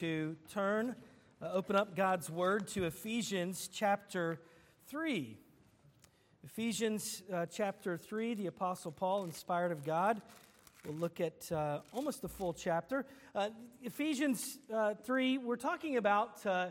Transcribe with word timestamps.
to 0.00 0.36
turn, 0.52 0.94
uh, 1.40 1.52
open 1.54 1.74
up 1.74 1.96
God's 1.96 2.28
Word 2.28 2.68
to 2.68 2.84
Ephesians 2.84 3.70
chapter 3.72 4.38
3. 4.88 5.38
Ephesians 6.44 7.22
uh, 7.32 7.46
chapter 7.46 7.96
3, 7.96 8.34
the 8.34 8.46
Apostle 8.46 8.92
Paul, 8.92 9.24
inspired 9.24 9.72
of 9.72 9.86
God. 9.86 10.20
We'll 10.84 10.96
look 10.96 11.18
at 11.22 11.50
uh, 11.50 11.80
almost 11.94 12.20
the 12.20 12.28
full 12.28 12.52
chapter. 12.52 13.06
Uh, 13.34 13.48
Ephesians 13.82 14.58
uh, 14.70 14.94
3, 15.02 15.38
we're 15.38 15.56
talking 15.56 15.96
about 15.96 16.44
uh, 16.44 16.68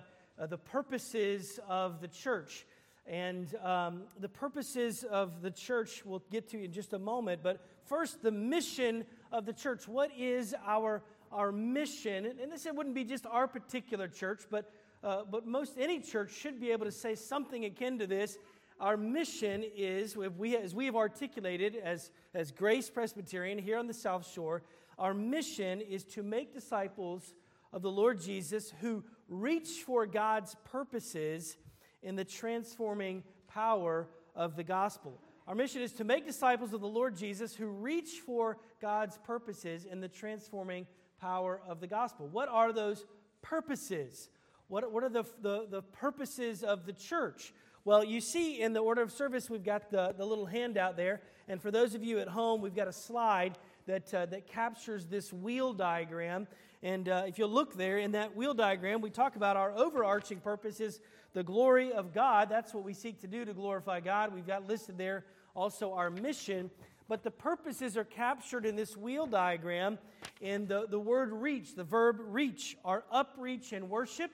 the 0.48 0.60
purposes 0.60 1.60
of 1.68 2.02
the 2.02 2.08
church. 2.08 2.64
And 3.08 3.48
um, 3.64 4.04
the 4.20 4.30
purposes 4.30 5.04
of 5.04 5.42
the 5.42 5.52
church 5.52 6.04
we'll 6.06 6.24
get 6.32 6.50
to 6.50 6.64
in 6.64 6.72
just 6.72 6.94
a 6.94 7.00
moment. 7.00 7.42
But 7.42 7.60
first, 7.86 8.22
the 8.22 8.32
mission 8.32 9.06
of 9.32 9.46
the 9.46 9.54
church. 9.54 9.88
What 9.88 10.12
is 10.16 10.54
our 10.66 11.02
our 11.36 11.52
mission, 11.52 12.26
and 12.26 12.50
this 12.50 12.66
it 12.66 12.74
wouldn't 12.74 12.96
be 12.96 13.04
just 13.04 13.26
our 13.26 13.46
particular 13.46 14.08
church, 14.08 14.44
but, 14.50 14.72
uh, 15.04 15.24
but 15.30 15.46
most 15.46 15.74
any 15.78 16.00
church 16.00 16.32
should 16.32 16.62
be 16.62 16.72
able 16.72 16.86
to 16.86 16.92
say 16.92 17.14
something 17.14 17.66
akin 17.66 18.00
to 18.00 18.08
this. 18.08 18.38
Our 18.80 18.96
mission 18.96 19.64
is, 19.76 20.16
we, 20.16 20.56
as 20.56 20.74
we 20.74 20.86
have 20.86 20.96
articulated 20.96 21.76
as, 21.76 22.10
as 22.34 22.52
Grace 22.52 22.90
Presbyterian 22.90 23.58
here 23.58 23.78
on 23.78 23.88
the 23.88 23.94
South 23.94 24.32
Shore, 24.32 24.64
our 24.98 25.14
mission 25.14 25.82
is 25.82 26.06
to 26.06 26.24
make 26.24 26.54
disciples 26.54 27.34
of 27.74 27.82
the 27.82 27.92
Lord 27.92 28.22
Jesus 28.22 28.74
who 28.80 29.04
reach 29.28 29.84
for 29.86 30.06
God's 30.06 30.56
purposes 30.64 31.58
in 32.02 32.16
the 32.16 32.24
transforming 32.24 33.24
power 33.50 34.08
of 34.36 34.56
the 34.56 34.64
gospel. 34.64 35.20
Our 35.48 35.56
mission 35.56 35.82
is 35.82 35.92
to 35.94 36.06
make 36.06 36.26
disciples 36.26 36.72
of 36.72 36.80
the 36.80 36.88
Lord 36.88 37.18
Jesus 37.18 37.54
who 37.54 37.68
reach 37.68 38.22
for 38.26 38.58
God's 38.82 39.18
purposes 39.18 39.84
in 39.84 40.00
the 40.00 40.08
transforming 40.08 40.88
power 41.26 41.60
of 41.68 41.80
the 41.80 41.88
gospel. 41.88 42.28
What 42.28 42.50
are 42.50 42.72
those 42.72 43.04
purposes? 43.42 44.30
What, 44.68 44.92
what 44.92 45.04
are 45.04 45.10
the, 45.10 45.24
the, 45.42 45.66
the 45.68 45.82
purposes 45.82 46.64
of 46.64 46.86
the 46.86 46.94
church? 46.94 47.52
Well, 47.84 48.04
you 48.04 48.22
see 48.22 48.62
in 48.62 48.74
the 48.74 48.80
order 48.80 49.02
of 49.02 49.12
service, 49.12 49.50
we've 49.50 49.64
got 49.64 49.90
the, 49.90 50.14
the 50.16 50.24
little 50.24 50.46
handout 50.46 50.98
there. 50.98 51.22
And 51.48 51.60
for 51.60 51.72
those 51.72 51.96
of 51.96 52.04
you 52.04 52.20
at 52.20 52.28
home, 52.28 52.62
we've 52.62 52.76
got 52.76 52.88
a 52.88 52.94
slide 52.94 53.58
that, 53.88 54.14
uh, 54.14 54.28
that 54.28 54.46
captures 54.46 55.08
this 55.08 55.34
wheel 55.34 55.74
diagram. 55.74 56.48
And 56.84 57.10
uh, 57.10 57.24
if 57.26 57.40
you 57.40 57.48
look 57.48 57.76
there 57.76 57.98
in 57.98 58.12
that 58.12 58.36
wheel 58.36 58.54
diagram, 58.54 59.02
we 59.02 59.10
talk 59.10 59.36
about 59.36 59.58
our 59.58 59.72
overarching 59.72 60.40
purpose 60.40 60.80
is 60.80 61.00
the 61.34 61.42
glory 61.42 61.92
of 61.92 62.14
God. 62.14 62.50
That's 62.50 62.72
what 62.72 62.84
we 62.84 62.94
seek 62.94 63.20
to 63.22 63.28
do 63.28 63.46
to 63.46 63.54
glorify 63.54 64.00
God. 64.00 64.32
We've 64.32 64.46
got 64.46 64.68
listed 64.68 65.00
there 65.00 65.26
also 65.56 65.94
our 65.94 66.12
mission. 66.12 66.70
But 67.08 67.24
the 67.24 67.32
purposes 67.32 67.98
are 67.98 68.04
captured 68.04 68.66
in 68.66 68.76
this 68.76 68.98
wheel 68.98 69.28
diagram 69.28 70.00
in 70.42 70.68
the, 70.68 70.88
the 70.90 71.00
word 71.00 71.32
reach, 71.32 71.76
the 71.76 71.84
verb 71.84 72.18
reach, 72.20 72.78
our 72.84 73.04
upreach 73.14 73.74
in 73.74 73.90
worship, 73.90 74.32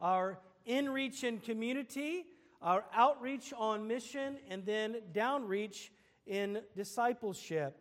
our 0.00 0.38
inreach 0.66 1.24
in 1.24 1.38
community, 1.38 2.24
our 2.62 2.84
outreach 2.94 3.52
on 3.56 3.86
mission, 3.86 4.36
and 4.48 4.64
then 4.64 4.96
downreach 5.12 5.90
in 6.26 6.60
discipleship. 6.74 7.76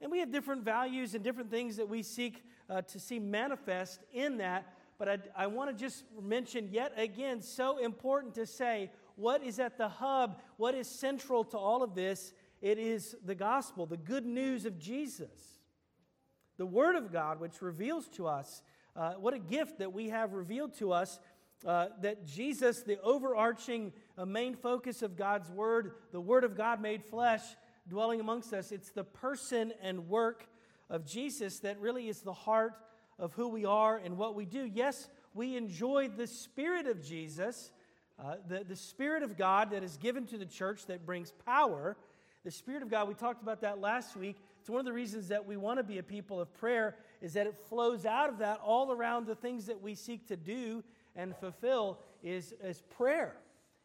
And 0.00 0.10
we 0.10 0.20
have 0.20 0.30
different 0.30 0.64
values 0.64 1.14
and 1.14 1.22
different 1.22 1.50
things 1.50 1.76
that 1.76 1.88
we 1.88 2.02
seek 2.02 2.44
uh, 2.70 2.82
to 2.82 3.00
see 3.00 3.18
manifest 3.18 4.00
in 4.12 4.38
that. 4.38 4.72
But 4.98 5.08
I, 5.08 5.18
I 5.36 5.46
want 5.48 5.70
to 5.70 5.76
just 5.76 6.04
mention 6.22 6.68
yet 6.70 6.92
again, 6.96 7.42
so 7.42 7.78
important 7.78 8.34
to 8.36 8.46
say 8.46 8.90
what 9.16 9.42
is 9.42 9.58
at 9.58 9.76
the 9.76 9.88
hub, 9.88 10.40
what 10.56 10.74
is 10.74 10.88
central 10.88 11.44
to 11.44 11.58
all 11.58 11.82
of 11.82 11.94
this 11.94 12.32
it 12.60 12.78
is 12.78 13.16
the 13.24 13.34
gospel, 13.34 13.86
the 13.86 13.96
good 13.96 14.26
news 14.26 14.66
of 14.66 14.78
Jesus, 14.78 15.60
the 16.58 16.66
Word 16.66 16.94
of 16.96 17.12
God, 17.12 17.40
which 17.40 17.62
reveals 17.62 18.08
to 18.08 18.26
us 18.26 18.62
uh, 18.94 19.12
what 19.12 19.34
a 19.34 19.38
gift 19.38 19.78
that 19.78 19.92
we 19.92 20.10
have 20.10 20.32
revealed 20.32 20.74
to 20.78 20.92
us 20.92 21.18
uh, 21.66 21.88
that 22.00 22.26
Jesus, 22.26 22.82
the 22.82 23.00
overarching 23.02 23.92
uh, 24.16 24.24
main 24.24 24.54
focus 24.54 25.02
of 25.02 25.16
God's 25.16 25.50
Word, 25.50 25.92
the 26.12 26.20
Word 26.20 26.44
of 26.44 26.56
God 26.56 26.80
made 26.80 27.04
flesh, 27.04 27.42
dwelling 27.88 28.20
amongst 28.20 28.52
us, 28.52 28.72
it's 28.72 28.90
the 28.90 29.04
person 29.04 29.72
and 29.82 30.08
work 30.08 30.48
of 30.88 31.04
Jesus 31.04 31.60
that 31.60 31.78
really 31.80 32.08
is 32.08 32.20
the 32.20 32.32
heart 32.32 32.74
of 33.18 33.32
who 33.34 33.48
we 33.48 33.64
are 33.64 33.98
and 33.98 34.16
what 34.16 34.34
we 34.34 34.44
do. 34.44 34.64
Yes, 34.64 35.08
we 35.34 35.56
enjoy 35.56 36.08
the 36.08 36.26
Spirit 36.26 36.86
of 36.86 37.04
Jesus, 37.04 37.70
uh, 38.18 38.36
the, 38.48 38.64
the 38.64 38.76
Spirit 38.76 39.22
of 39.22 39.36
God 39.36 39.70
that 39.70 39.82
is 39.82 39.96
given 39.96 40.26
to 40.26 40.38
the 40.38 40.46
church 40.46 40.86
that 40.86 41.06
brings 41.06 41.32
power 41.44 41.96
the 42.44 42.50
Spirit 42.50 42.82
of 42.82 42.90
God, 42.90 43.06
we 43.06 43.14
talked 43.14 43.42
about 43.42 43.60
that 43.60 43.80
last 43.80 44.16
week. 44.16 44.36
It's 44.60 44.70
one 44.70 44.80
of 44.80 44.86
the 44.86 44.92
reasons 44.92 45.28
that 45.28 45.44
we 45.44 45.56
want 45.56 45.78
to 45.78 45.82
be 45.82 45.98
a 45.98 46.02
people 46.02 46.40
of 46.40 46.52
prayer, 46.54 46.96
is 47.20 47.34
that 47.34 47.46
it 47.46 47.56
flows 47.68 48.06
out 48.06 48.30
of 48.30 48.38
that 48.38 48.60
all 48.64 48.92
around 48.92 49.26
the 49.26 49.34
things 49.34 49.66
that 49.66 49.80
we 49.80 49.94
seek 49.94 50.26
to 50.28 50.36
do 50.36 50.82
and 51.14 51.36
fulfill 51.36 51.98
is, 52.22 52.54
is 52.64 52.82
prayer. 52.96 53.36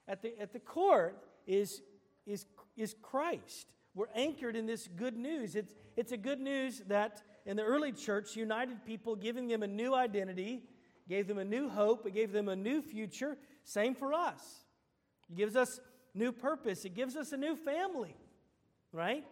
At 0.08 0.22
the, 0.22 0.40
at 0.40 0.54
the 0.54 0.60
core 0.60 1.16
is, 1.46 1.82
is, 2.26 2.46
is 2.78 2.96
Christ. 3.02 3.74
We're 3.94 4.08
anchored 4.16 4.56
in 4.56 4.66
this 4.66 4.88
good 4.88 5.18
news. 5.18 5.56
It's, 5.56 5.74
it's 5.98 6.12
a 6.12 6.18
good 6.18 6.40
news 6.40 6.82
that 6.88 7.24
in 7.46 7.58
the 7.58 7.64
early 7.64 7.92
church 7.92 8.36
united 8.36 8.86
people, 8.86 9.16
giving 9.16 9.48
them 9.48 9.64
a 9.64 9.68
new 9.68 9.94
identity, 9.94 10.64
gave 11.10 11.28
them 11.28 11.40
a 11.40 11.46
new 11.46 11.68
hope, 11.68 12.06
it 12.06 12.14
gave 12.14 12.32
them 12.32 12.48
a 12.48 12.56
new 12.56 12.82
future. 12.82 13.38
Same 13.64 13.96
for 13.96 14.14
us. 14.14 14.64
It 15.30 15.36
gives 15.36 15.56
us 15.56 15.80
new 16.14 16.32
purpose, 16.32 16.86
it 16.86 16.94
gives 16.94 17.18
us 17.18 17.34
a 17.34 17.38
new 17.38 17.58
family 17.58 18.16
right? 18.96 19.26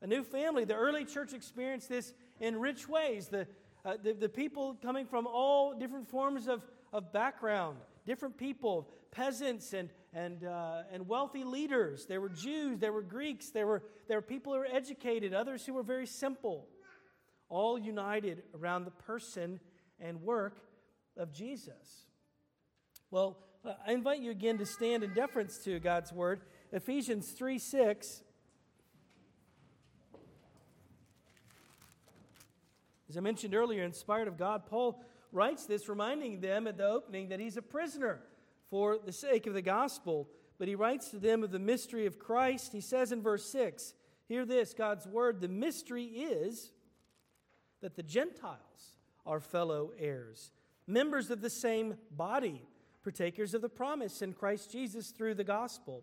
A 0.00 0.06
new 0.06 0.22
family. 0.22 0.64
The 0.64 0.74
early 0.74 1.04
church 1.04 1.32
experienced 1.32 1.88
this 1.88 2.14
in 2.40 2.58
rich 2.58 2.88
ways. 2.88 3.28
The, 3.28 3.46
uh, 3.84 3.96
the, 4.02 4.12
the, 4.12 4.28
people 4.28 4.76
coming 4.80 5.06
from 5.06 5.26
all 5.26 5.74
different 5.74 6.08
forms 6.08 6.46
of, 6.46 6.62
of 6.92 7.12
background, 7.12 7.78
different 8.06 8.38
people, 8.38 8.88
peasants 9.10 9.72
and, 9.72 9.90
and, 10.14 10.44
uh, 10.44 10.82
and 10.92 11.08
wealthy 11.08 11.44
leaders. 11.44 12.06
There 12.06 12.20
were 12.20 12.28
Jews, 12.28 12.78
there 12.78 12.92
were 12.92 13.02
Greeks, 13.02 13.50
there 13.50 13.66
were, 13.66 13.82
there 14.08 14.18
were 14.18 14.22
people 14.22 14.52
who 14.52 14.60
were 14.60 14.68
educated, 14.72 15.34
others 15.34 15.66
who 15.66 15.74
were 15.74 15.82
very 15.82 16.06
simple, 16.06 16.68
all 17.48 17.78
united 17.78 18.44
around 18.54 18.84
the 18.84 18.92
person 18.92 19.58
and 20.00 20.22
work 20.22 20.58
of 21.16 21.32
Jesus. 21.32 22.06
Well, 23.10 23.36
I 23.86 23.92
invite 23.92 24.20
you 24.20 24.30
again 24.30 24.58
to 24.58 24.66
stand 24.66 25.04
in 25.04 25.12
deference 25.12 25.58
to 25.58 25.78
God's 25.78 26.12
word. 26.12 26.40
Ephesians 26.72 27.30
3 27.32 27.58
6 27.58 28.21
As 33.12 33.18
I 33.18 33.20
mentioned 33.20 33.54
earlier, 33.54 33.84
inspired 33.84 34.26
of 34.26 34.38
God, 34.38 34.64
Paul 34.64 34.98
writes 35.32 35.66
this, 35.66 35.86
reminding 35.86 36.40
them 36.40 36.66
at 36.66 36.78
the 36.78 36.88
opening 36.88 37.28
that 37.28 37.40
he's 37.40 37.58
a 37.58 37.62
prisoner 37.62 38.22
for 38.70 38.96
the 39.04 39.12
sake 39.12 39.46
of 39.46 39.52
the 39.52 39.60
gospel. 39.60 40.30
But 40.58 40.66
he 40.66 40.74
writes 40.74 41.10
to 41.10 41.18
them 41.18 41.42
of 41.42 41.50
the 41.50 41.58
mystery 41.58 42.06
of 42.06 42.18
Christ. 42.18 42.72
He 42.72 42.80
says 42.80 43.12
in 43.12 43.20
verse 43.20 43.44
6, 43.44 43.92
Hear 44.28 44.46
this 44.46 44.72
God's 44.72 45.06
word, 45.06 45.42
the 45.42 45.48
mystery 45.48 46.06
is 46.06 46.72
that 47.82 47.96
the 47.96 48.02
Gentiles 48.02 48.96
are 49.26 49.40
fellow 49.40 49.92
heirs, 49.98 50.50
members 50.86 51.30
of 51.30 51.42
the 51.42 51.50
same 51.50 51.96
body, 52.12 52.62
partakers 53.02 53.52
of 53.52 53.60
the 53.60 53.68
promise 53.68 54.22
in 54.22 54.32
Christ 54.32 54.72
Jesus 54.72 55.10
through 55.10 55.34
the 55.34 55.44
gospel. 55.44 56.02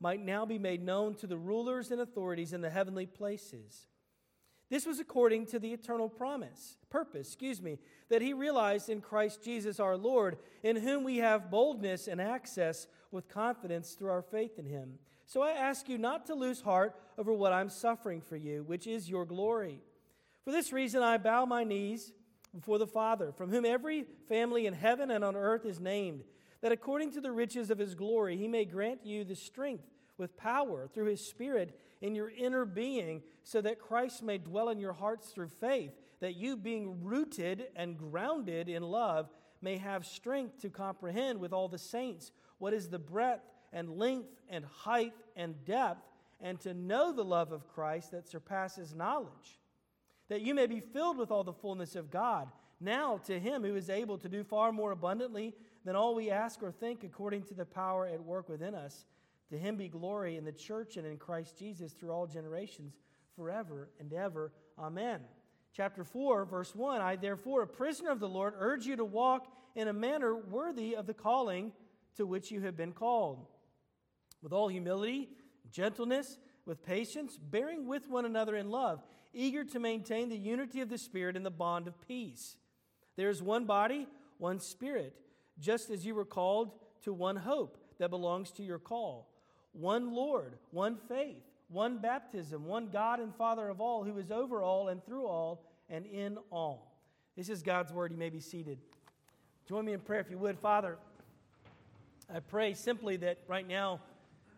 might 0.00 0.24
now 0.24 0.44
be 0.44 0.58
made 0.58 0.82
known 0.82 1.14
to 1.16 1.26
the 1.26 1.38
rulers 1.38 1.90
and 1.90 2.00
authorities 2.00 2.52
in 2.52 2.60
the 2.60 2.70
heavenly 2.70 3.06
places. 3.06 3.86
This 4.68 4.84
was 4.84 4.98
according 4.98 5.46
to 5.46 5.58
the 5.58 5.72
eternal 5.72 6.08
promise, 6.08 6.76
purpose, 6.90 7.28
excuse 7.28 7.62
me, 7.62 7.78
that 8.08 8.22
he 8.22 8.32
realized 8.32 8.88
in 8.88 9.00
Christ 9.00 9.42
Jesus 9.42 9.78
our 9.78 9.96
Lord, 9.96 10.38
in 10.62 10.76
whom 10.76 11.04
we 11.04 11.18
have 11.18 11.50
boldness 11.50 12.08
and 12.08 12.20
access 12.20 12.88
with 13.12 13.28
confidence 13.28 13.92
through 13.92 14.10
our 14.10 14.22
faith 14.22 14.58
in 14.58 14.66
him. 14.66 14.98
So 15.26 15.42
I 15.42 15.52
ask 15.52 15.88
you 15.88 15.98
not 15.98 16.26
to 16.26 16.34
lose 16.34 16.60
heart 16.60 16.96
over 17.16 17.32
what 17.32 17.52
I'm 17.52 17.68
suffering 17.68 18.20
for 18.20 18.36
you, 18.36 18.64
which 18.64 18.86
is 18.86 19.08
your 19.08 19.24
glory. 19.24 19.80
For 20.44 20.50
this 20.50 20.72
reason 20.72 21.02
I 21.02 21.18
bow 21.18 21.44
my 21.44 21.62
knees 21.62 22.12
before 22.54 22.78
the 22.78 22.86
Father, 22.86 23.32
from 23.32 23.50
whom 23.50 23.64
every 23.64 24.04
family 24.28 24.66
in 24.66 24.72
heaven 24.72 25.10
and 25.10 25.24
on 25.24 25.36
earth 25.36 25.64
is 25.64 25.78
named, 25.78 26.24
that 26.66 26.72
according 26.72 27.12
to 27.12 27.20
the 27.20 27.30
riches 27.30 27.70
of 27.70 27.78
his 27.78 27.94
glory 27.94 28.36
he 28.36 28.48
may 28.48 28.64
grant 28.64 29.06
you 29.06 29.22
the 29.22 29.36
strength 29.36 29.84
with 30.18 30.36
power 30.36 30.88
through 30.92 31.04
his 31.04 31.24
Spirit 31.24 31.78
in 32.00 32.12
your 32.12 32.28
inner 32.28 32.64
being, 32.64 33.22
so 33.44 33.60
that 33.60 33.78
Christ 33.78 34.20
may 34.20 34.38
dwell 34.38 34.70
in 34.70 34.80
your 34.80 34.92
hearts 34.92 35.28
through 35.28 35.46
faith, 35.46 35.92
that 36.18 36.34
you, 36.34 36.56
being 36.56 37.04
rooted 37.04 37.68
and 37.76 37.96
grounded 37.96 38.68
in 38.68 38.82
love, 38.82 39.30
may 39.62 39.76
have 39.76 40.04
strength 40.04 40.60
to 40.62 40.68
comprehend 40.68 41.38
with 41.38 41.52
all 41.52 41.68
the 41.68 41.78
saints 41.78 42.32
what 42.58 42.74
is 42.74 42.88
the 42.88 42.98
breadth 42.98 43.46
and 43.72 43.96
length 43.96 44.34
and 44.48 44.64
height 44.64 45.12
and 45.36 45.64
depth, 45.64 46.02
and 46.40 46.58
to 46.62 46.74
know 46.74 47.12
the 47.12 47.22
love 47.22 47.52
of 47.52 47.68
Christ 47.68 48.10
that 48.10 48.26
surpasses 48.26 48.92
knowledge, 48.92 49.60
that 50.28 50.42
you 50.42 50.52
may 50.52 50.66
be 50.66 50.80
filled 50.80 51.16
with 51.16 51.30
all 51.30 51.44
the 51.44 51.52
fullness 51.52 51.94
of 51.94 52.10
God. 52.10 52.48
Now, 52.80 53.18
to 53.26 53.38
him 53.38 53.62
who 53.62 53.76
is 53.76 53.88
able 53.88 54.18
to 54.18 54.28
do 54.28 54.42
far 54.42 54.72
more 54.72 54.90
abundantly 54.90 55.54
than 55.86 55.94
all 55.94 56.16
we 56.16 56.32
ask 56.32 56.62
or 56.64 56.72
think, 56.72 57.04
according 57.04 57.44
to 57.44 57.54
the 57.54 57.64
power 57.64 58.06
at 58.06 58.22
work 58.22 58.48
within 58.48 58.74
us, 58.74 59.04
to 59.50 59.56
him 59.56 59.76
be 59.76 59.88
glory 59.88 60.36
in 60.36 60.44
the 60.44 60.50
church 60.50 60.96
and 60.96 61.06
in 61.06 61.16
Christ 61.16 61.56
Jesus 61.56 61.92
through 61.92 62.10
all 62.10 62.26
generations, 62.26 62.96
forever 63.36 63.88
and 64.00 64.12
ever. 64.12 64.50
Amen. 64.76 65.20
Chapter 65.72 66.02
4, 66.02 66.44
verse 66.44 66.74
1 66.74 67.00
I, 67.00 67.14
therefore, 67.14 67.62
a 67.62 67.68
prisoner 67.68 68.10
of 68.10 68.18
the 68.18 68.28
Lord, 68.28 68.54
urge 68.58 68.84
you 68.84 68.96
to 68.96 69.04
walk 69.04 69.46
in 69.76 69.86
a 69.86 69.92
manner 69.92 70.36
worthy 70.36 70.96
of 70.96 71.06
the 71.06 71.14
calling 71.14 71.70
to 72.16 72.26
which 72.26 72.50
you 72.50 72.62
have 72.62 72.76
been 72.76 72.92
called, 72.92 73.46
with 74.42 74.52
all 74.52 74.66
humility, 74.66 75.28
gentleness, 75.70 76.38
with 76.64 76.82
patience, 76.82 77.38
bearing 77.40 77.86
with 77.86 78.10
one 78.10 78.24
another 78.24 78.56
in 78.56 78.70
love, 78.70 79.04
eager 79.32 79.62
to 79.62 79.78
maintain 79.78 80.30
the 80.30 80.36
unity 80.36 80.80
of 80.80 80.88
the 80.88 80.98
Spirit 80.98 81.36
in 81.36 81.44
the 81.44 81.50
bond 81.50 81.86
of 81.86 82.00
peace. 82.08 82.56
There 83.14 83.30
is 83.30 83.40
one 83.40 83.66
body, 83.66 84.08
one 84.38 84.58
Spirit, 84.58 85.14
just 85.58 85.90
as 85.90 86.04
you 86.04 86.14
were 86.14 86.24
called 86.24 86.72
to 87.02 87.12
one 87.12 87.36
hope 87.36 87.78
that 87.98 88.10
belongs 88.10 88.50
to 88.52 88.62
your 88.62 88.78
call, 88.78 89.28
one 89.72 90.12
Lord, 90.12 90.54
one 90.70 90.96
faith, 91.08 91.42
one 91.68 91.98
baptism, 91.98 92.64
one 92.64 92.88
God 92.88 93.20
and 93.20 93.34
Father 93.34 93.68
of 93.68 93.80
all, 93.80 94.04
who 94.04 94.16
is 94.18 94.30
over 94.30 94.62
all 94.62 94.88
and 94.88 95.04
through 95.04 95.26
all 95.26 95.64
and 95.88 96.06
in 96.06 96.38
all. 96.50 96.94
This 97.36 97.48
is 97.48 97.62
God's 97.62 97.92
word. 97.92 98.12
You 98.12 98.18
may 98.18 98.30
be 98.30 98.40
seated. 98.40 98.78
Join 99.68 99.84
me 99.84 99.92
in 99.92 100.00
prayer 100.00 100.20
if 100.20 100.30
you 100.30 100.38
would. 100.38 100.58
Father, 100.58 100.96
I 102.32 102.40
pray 102.40 102.74
simply 102.74 103.16
that 103.18 103.38
right 103.46 103.66
now, 103.66 104.00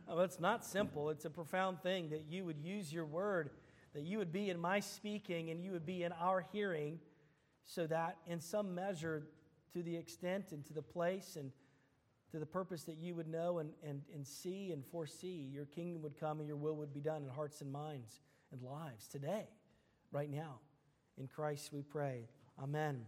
oh, 0.09 0.21
it's 0.21 0.41
not 0.41 0.65
simple, 0.65 1.11
it's 1.11 1.25
a 1.25 1.31
profound 1.31 1.83
thing 1.83 2.11
that 2.11 2.25
you 2.29 2.45
would 2.45 2.59
use 2.59 2.93
your 2.93 3.05
word, 3.05 3.51
that 3.95 4.03
you 4.03 4.19
would 4.19 4.33
be 4.33 4.51
in 4.51 4.59
my 4.59 4.81
speaking 4.81 5.51
and 5.51 5.63
you 5.63 5.73
would 5.73 5.87
be 5.87 6.03
in 6.03 6.13
our 6.13 6.45
hearing, 6.53 6.99
so 7.65 7.87
that 7.87 8.17
in 8.27 8.41
some 8.41 8.75
measure, 8.75 9.25
to 9.73 9.83
the 9.83 9.97
extent 9.97 10.53
and 10.53 10.65
to 10.67 10.73
the 10.73 10.83
place 10.83 11.37
and 11.37 11.53
to 12.31 12.39
the 12.39 12.47
purpose 12.47 12.85
that 12.85 12.99
you 12.99 13.15
would 13.15 13.29
know 13.29 13.59
and, 13.59 13.71
and, 13.83 14.03
and 14.15 14.27
see 14.27 14.73
and 14.73 14.85
foresee, 14.85 15.49
your 15.51 15.65
kingdom 15.65 16.03
would 16.03 16.19
come 16.19 16.41
and 16.41 16.49
your 16.49 16.57
will 16.57 16.77
would 16.77 16.93
be 16.93 17.01
done 17.01 17.23
in 17.23 17.29
hearts 17.29 17.61
and 17.61 17.73
minds 17.73 18.21
and 18.53 18.63
lives 18.63 19.07
today, 19.09 19.47
right 20.13 20.31
now. 20.31 20.59
In 21.17 21.27
Christ 21.27 21.73
we 21.73 21.83
pray. 21.83 22.29
Amen. 22.63 23.05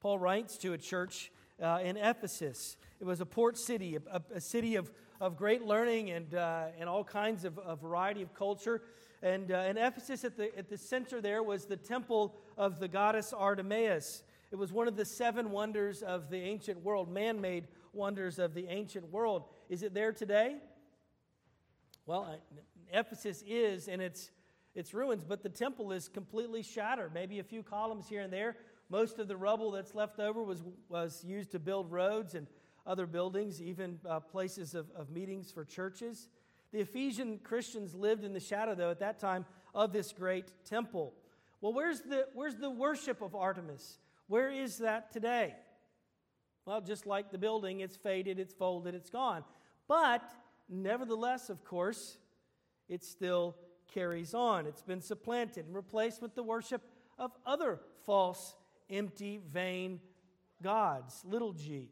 Paul 0.00 0.18
writes 0.18 0.56
to 0.58 0.72
a 0.72 0.78
church 0.78 1.32
uh, 1.60 1.80
in 1.82 1.96
Ephesus. 1.96 2.76
It 3.00 3.04
was 3.04 3.20
a 3.20 3.26
port 3.26 3.58
city, 3.58 3.96
a, 3.96 4.22
a 4.34 4.40
city 4.40 4.76
of, 4.76 4.92
of 5.20 5.36
great 5.36 5.64
learning 5.64 6.10
and, 6.10 6.34
uh, 6.34 6.66
and 6.78 6.88
all 6.88 7.02
kinds 7.02 7.44
of 7.44 7.58
a 7.64 7.74
variety 7.74 8.22
of 8.22 8.34
culture. 8.34 8.82
And 9.22 9.50
uh, 9.50 9.66
in 9.68 9.76
Ephesus, 9.76 10.22
at 10.24 10.36
the, 10.36 10.56
at 10.56 10.68
the 10.68 10.78
center 10.78 11.20
there, 11.20 11.42
was 11.42 11.64
the 11.64 11.76
temple 11.76 12.36
of 12.56 12.78
the 12.78 12.86
goddess 12.86 13.32
Artemis. 13.32 14.22
It 14.50 14.56
was 14.56 14.72
one 14.72 14.88
of 14.88 14.96
the 14.96 15.04
seven 15.04 15.50
wonders 15.50 16.02
of 16.02 16.30
the 16.30 16.38
ancient 16.38 16.82
world, 16.82 17.10
man 17.10 17.40
made 17.40 17.68
wonders 17.92 18.38
of 18.38 18.54
the 18.54 18.66
ancient 18.68 19.10
world. 19.12 19.44
Is 19.68 19.82
it 19.82 19.92
there 19.94 20.12
today? 20.12 20.56
Well, 22.06 22.40
Ephesus 22.92 23.44
is 23.46 23.88
in 23.88 24.00
its, 24.00 24.30
its 24.74 24.94
ruins, 24.94 25.24
but 25.24 25.42
the 25.42 25.50
temple 25.50 25.92
is 25.92 26.08
completely 26.08 26.62
shattered. 26.62 27.12
Maybe 27.12 27.38
a 27.38 27.44
few 27.44 27.62
columns 27.62 28.08
here 28.08 28.22
and 28.22 28.32
there. 28.32 28.56
Most 28.88 29.18
of 29.18 29.28
the 29.28 29.36
rubble 29.36 29.70
that's 29.70 29.94
left 29.94 30.18
over 30.18 30.42
was, 30.42 30.62
was 30.88 31.22
used 31.22 31.50
to 31.52 31.58
build 31.58 31.92
roads 31.92 32.34
and 32.34 32.46
other 32.86 33.06
buildings, 33.06 33.60
even 33.60 33.98
uh, 34.08 34.20
places 34.20 34.74
of, 34.74 34.90
of 34.96 35.10
meetings 35.10 35.52
for 35.52 35.64
churches. 35.66 36.28
The 36.72 36.80
Ephesian 36.80 37.38
Christians 37.44 37.94
lived 37.94 38.24
in 38.24 38.32
the 38.32 38.40
shadow, 38.40 38.74
though, 38.74 38.90
at 38.90 39.00
that 39.00 39.18
time 39.18 39.44
of 39.74 39.92
this 39.92 40.12
great 40.12 40.50
temple. 40.64 41.12
Well, 41.60 41.74
where's 41.74 42.00
the, 42.00 42.28
where's 42.32 42.56
the 42.56 42.70
worship 42.70 43.20
of 43.20 43.34
Artemis? 43.34 43.98
Where 44.28 44.50
is 44.50 44.78
that 44.78 45.10
today? 45.10 45.54
Well, 46.64 46.82
just 46.82 47.06
like 47.06 47.30
the 47.30 47.38
building, 47.38 47.80
it's 47.80 47.96
faded, 47.96 48.38
it's 48.38 48.52
folded, 48.52 48.94
it's 48.94 49.08
gone. 49.10 49.42
But 49.88 50.30
nevertheless, 50.68 51.48
of 51.48 51.64
course, 51.64 52.18
it 52.88 53.02
still 53.02 53.56
carries 53.92 54.34
on. 54.34 54.66
It's 54.66 54.82
been 54.82 55.00
supplanted 55.00 55.64
and 55.66 55.74
replaced 55.74 56.20
with 56.20 56.34
the 56.34 56.42
worship 56.42 56.82
of 57.18 57.32
other 57.46 57.80
false, 58.04 58.54
empty, 58.90 59.40
vain 59.50 60.00
gods, 60.62 61.22
little 61.24 61.54
g. 61.54 61.88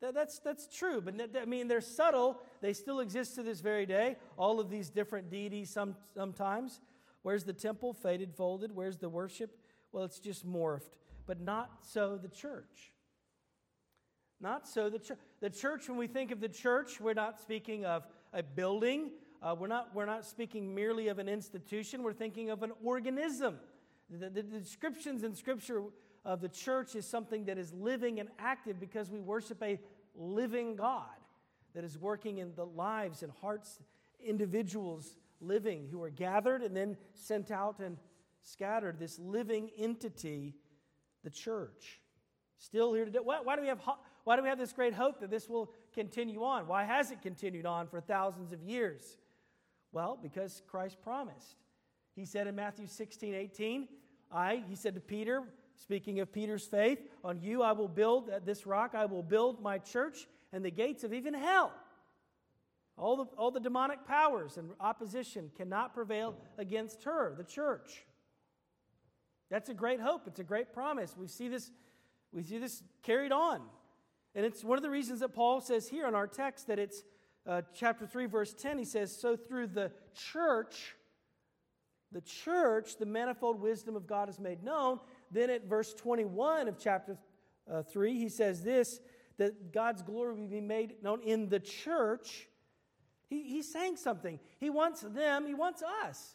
That, 0.00 0.14
that's, 0.14 0.38
that's 0.38 0.68
true, 0.68 1.00
but 1.00 1.14
I 1.40 1.44
mean, 1.46 1.66
they're 1.66 1.80
subtle. 1.80 2.40
They 2.60 2.74
still 2.74 3.00
exist 3.00 3.34
to 3.36 3.42
this 3.42 3.60
very 3.60 3.86
day. 3.86 4.16
All 4.36 4.60
of 4.60 4.70
these 4.70 4.90
different 4.90 5.30
deities, 5.30 5.70
some, 5.70 5.96
sometimes. 6.14 6.80
Where's 7.22 7.44
the 7.44 7.52
temple? 7.52 7.92
Faded, 7.92 8.34
folded. 8.34 8.70
Where's 8.72 8.98
the 8.98 9.08
worship? 9.08 9.56
Well, 9.92 10.04
it's 10.04 10.20
just 10.20 10.46
morphed. 10.46 10.98
But 11.26 11.40
not 11.40 11.70
so 11.82 12.18
the 12.20 12.28
church. 12.28 12.92
Not 14.40 14.68
so. 14.68 14.90
The, 14.90 14.98
ch- 14.98 15.18
the 15.40 15.50
church, 15.50 15.88
when 15.88 15.96
we 15.96 16.06
think 16.06 16.30
of 16.30 16.40
the 16.40 16.48
church, 16.48 17.00
we're 17.00 17.14
not 17.14 17.40
speaking 17.40 17.84
of 17.84 18.06
a 18.32 18.42
building. 18.42 19.12
Uh, 19.42 19.54
we're, 19.58 19.68
not, 19.68 19.94
we're 19.94 20.06
not 20.06 20.24
speaking 20.24 20.74
merely 20.74 21.08
of 21.08 21.18
an 21.18 21.28
institution. 21.28 22.02
We're 22.02 22.12
thinking 22.12 22.50
of 22.50 22.62
an 22.62 22.72
organism. 22.82 23.56
The, 24.10 24.28
the, 24.28 24.42
the 24.42 24.58
descriptions 24.58 25.24
in 25.24 25.34
Scripture 25.34 25.82
of 26.24 26.40
the 26.40 26.48
church 26.48 26.94
is 26.94 27.06
something 27.06 27.44
that 27.46 27.58
is 27.58 27.72
living 27.72 28.20
and 28.20 28.28
active 28.38 28.80
because 28.80 29.10
we 29.10 29.20
worship 29.20 29.62
a 29.62 29.78
living 30.14 30.76
God 30.76 31.04
that 31.74 31.84
is 31.84 31.98
working 31.98 32.38
in 32.38 32.54
the 32.54 32.64
lives 32.64 33.22
and 33.22 33.32
hearts, 33.40 33.80
individuals 34.24 35.16
living 35.40 35.88
who 35.90 36.02
are 36.02 36.10
gathered 36.10 36.62
and 36.62 36.76
then 36.76 36.96
sent 37.12 37.50
out 37.50 37.80
and 37.80 37.98
scattered. 38.42 38.98
This 38.98 39.18
living 39.18 39.70
entity, 39.76 40.54
the 41.24 41.30
church. 41.30 42.00
Still 42.58 42.94
here 42.94 43.04
today. 43.04 43.18
Why, 43.22 43.40
why 43.42 43.56
do 43.56 43.62
we 43.62 43.68
have 43.68 43.80
why 44.24 44.36
do 44.36 44.42
we 44.42 44.48
have 44.48 44.58
this 44.58 44.72
great 44.72 44.94
hope 44.94 45.20
that 45.20 45.30
this 45.30 45.48
will 45.48 45.70
continue 45.92 46.42
on? 46.44 46.66
Why 46.66 46.84
has 46.84 47.10
it 47.10 47.20
continued 47.20 47.66
on 47.66 47.86
for 47.88 48.00
thousands 48.00 48.52
of 48.52 48.62
years? 48.62 49.18
Well, 49.92 50.18
because 50.20 50.62
Christ 50.66 50.96
promised. 51.02 51.56
He 52.16 52.24
said 52.24 52.46
in 52.46 52.54
Matthew 52.54 52.86
16, 52.86 53.34
18, 53.34 53.88
I, 54.32 54.62
he 54.66 54.76
said 54.76 54.94
to 54.94 55.00
Peter, 55.00 55.42
speaking 55.76 56.20
of 56.20 56.32
Peter's 56.32 56.64
faith, 56.64 57.00
on 57.22 57.40
you 57.40 57.62
I 57.62 57.72
will 57.72 57.88
build, 57.88 58.30
this 58.44 58.66
rock 58.66 58.94
I 58.94 59.04
will 59.04 59.22
build 59.22 59.62
my 59.62 59.78
church, 59.78 60.26
and 60.52 60.64
the 60.64 60.70
gates 60.70 61.04
of 61.04 61.12
even 61.12 61.34
hell. 61.34 61.72
All 62.96 63.16
the, 63.16 63.24
all 63.36 63.50
the 63.50 63.60
demonic 63.60 64.06
powers 64.06 64.56
and 64.56 64.70
opposition 64.80 65.50
cannot 65.56 65.94
prevail 65.94 66.34
against 66.56 67.02
her, 67.04 67.34
the 67.36 67.44
church. 67.44 68.04
That's 69.54 69.68
a 69.68 69.74
great 69.74 70.00
hope. 70.00 70.22
It's 70.26 70.40
a 70.40 70.44
great 70.44 70.72
promise. 70.72 71.14
We 71.16 71.28
see 71.28 71.46
this, 71.46 71.70
we 72.32 72.42
see 72.42 72.58
this 72.58 72.82
carried 73.04 73.30
on 73.30 73.60
and 74.34 74.44
it's 74.44 74.64
one 74.64 74.76
of 74.76 74.82
the 74.82 74.90
reasons 74.90 75.20
that 75.20 75.28
Paul 75.28 75.60
says 75.60 75.88
here 75.88 76.08
in 76.08 76.14
our 76.14 76.26
text 76.26 76.66
that 76.66 76.78
it's 76.78 77.04
uh, 77.46 77.62
chapter 77.72 78.04
3, 78.04 78.26
verse 78.26 78.52
10. 78.52 78.78
He 78.78 78.84
says, 78.84 79.16
So 79.16 79.36
through 79.36 79.68
the 79.68 79.92
church, 80.12 80.96
the 82.10 82.20
church, 82.20 82.96
the 82.96 83.06
manifold 83.06 83.60
wisdom 83.60 83.94
of 83.94 84.08
God 84.08 84.28
is 84.28 84.40
made 84.40 84.64
known. 84.64 84.98
Then 85.30 85.50
at 85.50 85.66
verse 85.68 85.94
21 85.94 86.66
of 86.66 86.78
chapter 86.78 87.16
uh, 87.70 87.82
3, 87.82 88.18
he 88.18 88.28
says 88.28 88.64
this 88.64 89.00
that 89.36 89.72
God's 89.72 90.02
glory 90.02 90.34
will 90.34 90.48
be 90.48 90.60
made 90.60 91.02
known 91.02 91.20
in 91.22 91.48
the 91.48 91.58
church. 91.60 92.48
He, 93.28 93.42
he's 93.42 93.72
saying 93.72 93.96
something. 93.96 94.40
He 94.58 94.70
wants 94.70 95.00
them, 95.00 95.46
he 95.46 95.54
wants 95.54 95.82
us. 96.04 96.34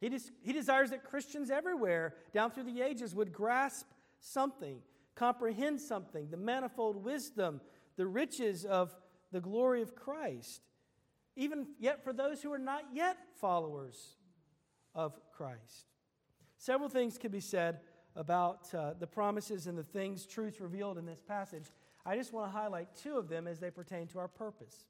He, 0.00 0.08
des- 0.08 0.30
he 0.42 0.52
desires 0.52 0.90
that 0.90 1.04
Christians 1.04 1.50
everywhere, 1.50 2.14
down 2.32 2.50
through 2.50 2.64
the 2.64 2.82
ages, 2.82 3.14
would 3.14 3.32
grasp 3.32 3.86
something 4.20 4.80
comprehend 5.14 5.80
something, 5.80 6.28
the 6.30 6.36
manifold 6.36 7.02
wisdom, 7.04 7.60
the 7.96 8.06
riches 8.06 8.64
of 8.64 8.94
the 9.32 9.40
glory 9.40 9.82
of 9.82 9.94
Christ. 9.94 10.62
Even 11.36 11.66
yet 11.78 12.02
for 12.02 12.12
those 12.12 12.42
who 12.42 12.52
are 12.52 12.58
not 12.58 12.84
yet 12.92 13.16
followers 13.40 14.16
of 14.94 15.18
Christ. 15.32 15.86
Several 16.58 16.88
things 16.88 17.18
can 17.18 17.32
be 17.32 17.40
said 17.40 17.80
about 18.16 18.72
uh, 18.72 18.94
the 18.98 19.06
promises 19.06 19.66
and 19.66 19.76
the 19.76 19.82
things, 19.82 20.24
truths 20.24 20.60
revealed 20.60 20.98
in 20.98 21.06
this 21.06 21.20
passage. 21.20 21.64
I 22.06 22.16
just 22.16 22.32
want 22.32 22.46
to 22.46 22.56
highlight 22.56 22.88
two 22.94 23.16
of 23.16 23.28
them 23.28 23.48
as 23.48 23.58
they 23.58 23.70
pertain 23.70 24.06
to 24.08 24.20
our 24.20 24.28
purpose. 24.28 24.86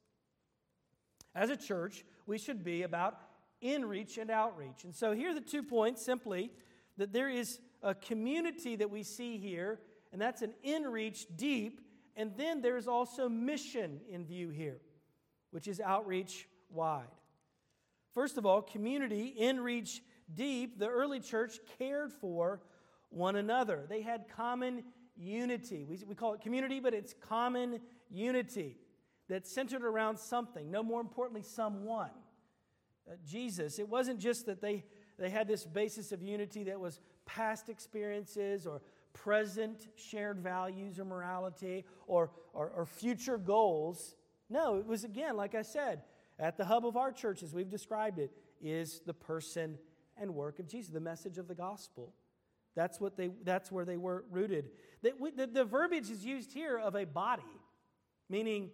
As 1.35 1.49
a 1.49 1.57
church, 1.57 2.05
we 2.27 2.39
should 2.39 2.63
be 2.63 2.83
about 2.83 3.19
in 3.65 3.85
reach 3.87 4.19
and 4.19 4.31
outreach. 4.31 4.85
And 4.85 4.95
so 4.95 5.13
here 5.13 5.31
are 5.31 5.35
the 5.35 5.41
two 5.41 5.63
points 5.63 6.05
simply 6.05 6.53
that 6.99 7.13
there 7.13 7.31
is 7.31 7.59
a 7.83 7.95
community 7.95 8.77
that 8.77 8.91
we 8.91 9.03
see 9.03 9.39
here 9.39 9.81
and 10.13 10.23
that's 10.23 10.43
an 10.43 10.55
in 10.63 10.85
reach 10.85 11.27
deep. 11.35 11.81
And 12.17 12.37
then 12.37 12.63
there's 12.63 12.87
also 12.87 13.29
mission 13.29 14.01
in 14.09 14.25
view 14.25 14.51
here, 14.51 14.81
which 15.51 15.67
is 15.67 15.81
outreach 15.81 16.47
wide. 16.71 17.09
First 18.13 18.39
of 18.39 18.47
all, 18.47 18.63
community, 18.63 19.35
in 19.37 19.61
reach 19.61 20.03
deep, 20.33 20.79
the 20.79 20.87
early 20.87 21.19
church 21.19 21.59
cared 21.79 22.13
for 22.13 22.61
one 23.11 23.35
another. 23.35 23.87
They 23.89 24.03
had 24.03 24.27
common 24.29 24.85
unity. 25.17 25.85
We, 25.85 25.99
we 26.07 26.15
call 26.15 26.35
it 26.35 26.41
community, 26.41 26.79
but 26.79 26.95
it's 26.95 27.13
common 27.29 27.81
unity 28.09 28.79
that 29.29 29.49
centered 29.49 29.83
around 29.83 30.19
something, 30.19 30.71
no 30.71 30.85
more 30.85 31.01
importantly, 31.01 31.43
someone. 31.43 32.11
Uh, 33.07 33.17
Jesus. 33.27 33.79
It 33.79 33.89
wasn't 33.89 34.19
just 34.19 34.47
that 34.47 34.61
they, 34.61 34.85
they 35.19 35.29
had 35.29 35.47
this 35.47 35.65
basis 35.65 36.11
of 36.11 36.23
unity 36.23 36.65
that 36.65 36.81
was 36.81 37.01
past 37.27 37.69
experiences 37.69 38.67
or 38.67 38.81
present 39.13 39.89
shared 39.95 40.41
values 40.41 40.99
or 40.99 41.05
morality 41.05 41.85
or, 42.07 42.31
or, 42.53 42.71
or 42.75 42.87
future 42.87 43.39
goals. 43.39 44.15
No, 44.49 44.77
it 44.77 44.87
was 44.87 45.05
again, 45.05 45.37
like 45.37 45.55
I 45.55 45.63
said, 45.63 46.03
at 46.39 46.57
the 46.57 46.65
hub 46.65 46.87
of 46.87 46.97
our 46.97 47.13
church, 47.13 47.43
as 47.43 47.53
we've 47.53 47.69
described 47.69 48.19
it, 48.19 48.33
is 48.61 49.01
the 49.05 49.15
person 49.15 49.79
and 50.17 50.35
work 50.35 50.59
of 50.59 50.67
Jesus, 50.67 50.91
the 50.91 51.01
message 51.01 51.39
of 51.39 51.47
the 51.47 51.55
gospel. 51.55 52.15
That's, 52.75 53.01
what 53.01 53.17
they, 53.17 53.31
that's 53.45 53.71
where 53.71 53.85
they 53.85 53.97
were 53.97 54.25
rooted. 54.31 54.71
The, 55.03 55.13
the, 55.37 55.47
the 55.47 55.65
verbiage 55.65 56.11
is 56.11 56.25
used 56.25 56.53
here 56.53 56.79
of 56.79 56.97
a 56.97 57.05
body, 57.05 57.43
meaning, 58.29 58.71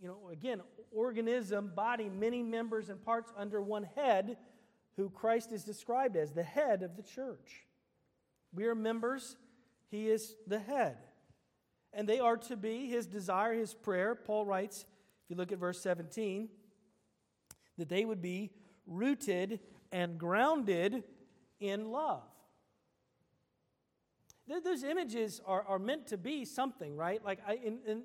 you 0.00 0.08
know, 0.08 0.30
again, 0.30 0.62
organism, 0.90 1.72
body, 1.74 2.08
many 2.08 2.42
members 2.42 2.88
and 2.88 3.04
parts 3.04 3.32
under 3.36 3.60
one 3.60 3.86
head, 3.96 4.38
who 4.96 5.10
Christ 5.10 5.52
is 5.52 5.62
described 5.62 6.16
as 6.16 6.32
the 6.32 6.42
head 6.42 6.82
of 6.82 6.96
the 6.96 7.02
church. 7.02 7.66
We 8.52 8.64
are 8.66 8.74
members, 8.74 9.36
he 9.90 10.08
is 10.08 10.34
the 10.46 10.58
head. 10.58 10.96
And 11.92 12.08
they 12.08 12.18
are 12.18 12.36
to 12.36 12.56
be 12.56 12.86
his 12.88 13.06
desire, 13.06 13.52
his 13.52 13.74
prayer. 13.74 14.14
Paul 14.14 14.46
writes, 14.46 14.80
if 15.24 15.30
you 15.30 15.36
look 15.36 15.52
at 15.52 15.58
verse 15.58 15.80
17, 15.80 16.48
that 17.78 17.88
they 17.88 18.04
would 18.04 18.22
be 18.22 18.50
rooted 18.86 19.60
and 19.92 20.18
grounded 20.18 21.04
in 21.60 21.90
love. 21.90 22.22
Those 24.64 24.82
images 24.82 25.40
are, 25.46 25.64
are 25.68 25.78
meant 25.78 26.08
to 26.08 26.16
be 26.16 26.44
something, 26.44 26.96
right? 26.96 27.24
Like, 27.24 27.38
I, 27.46 27.58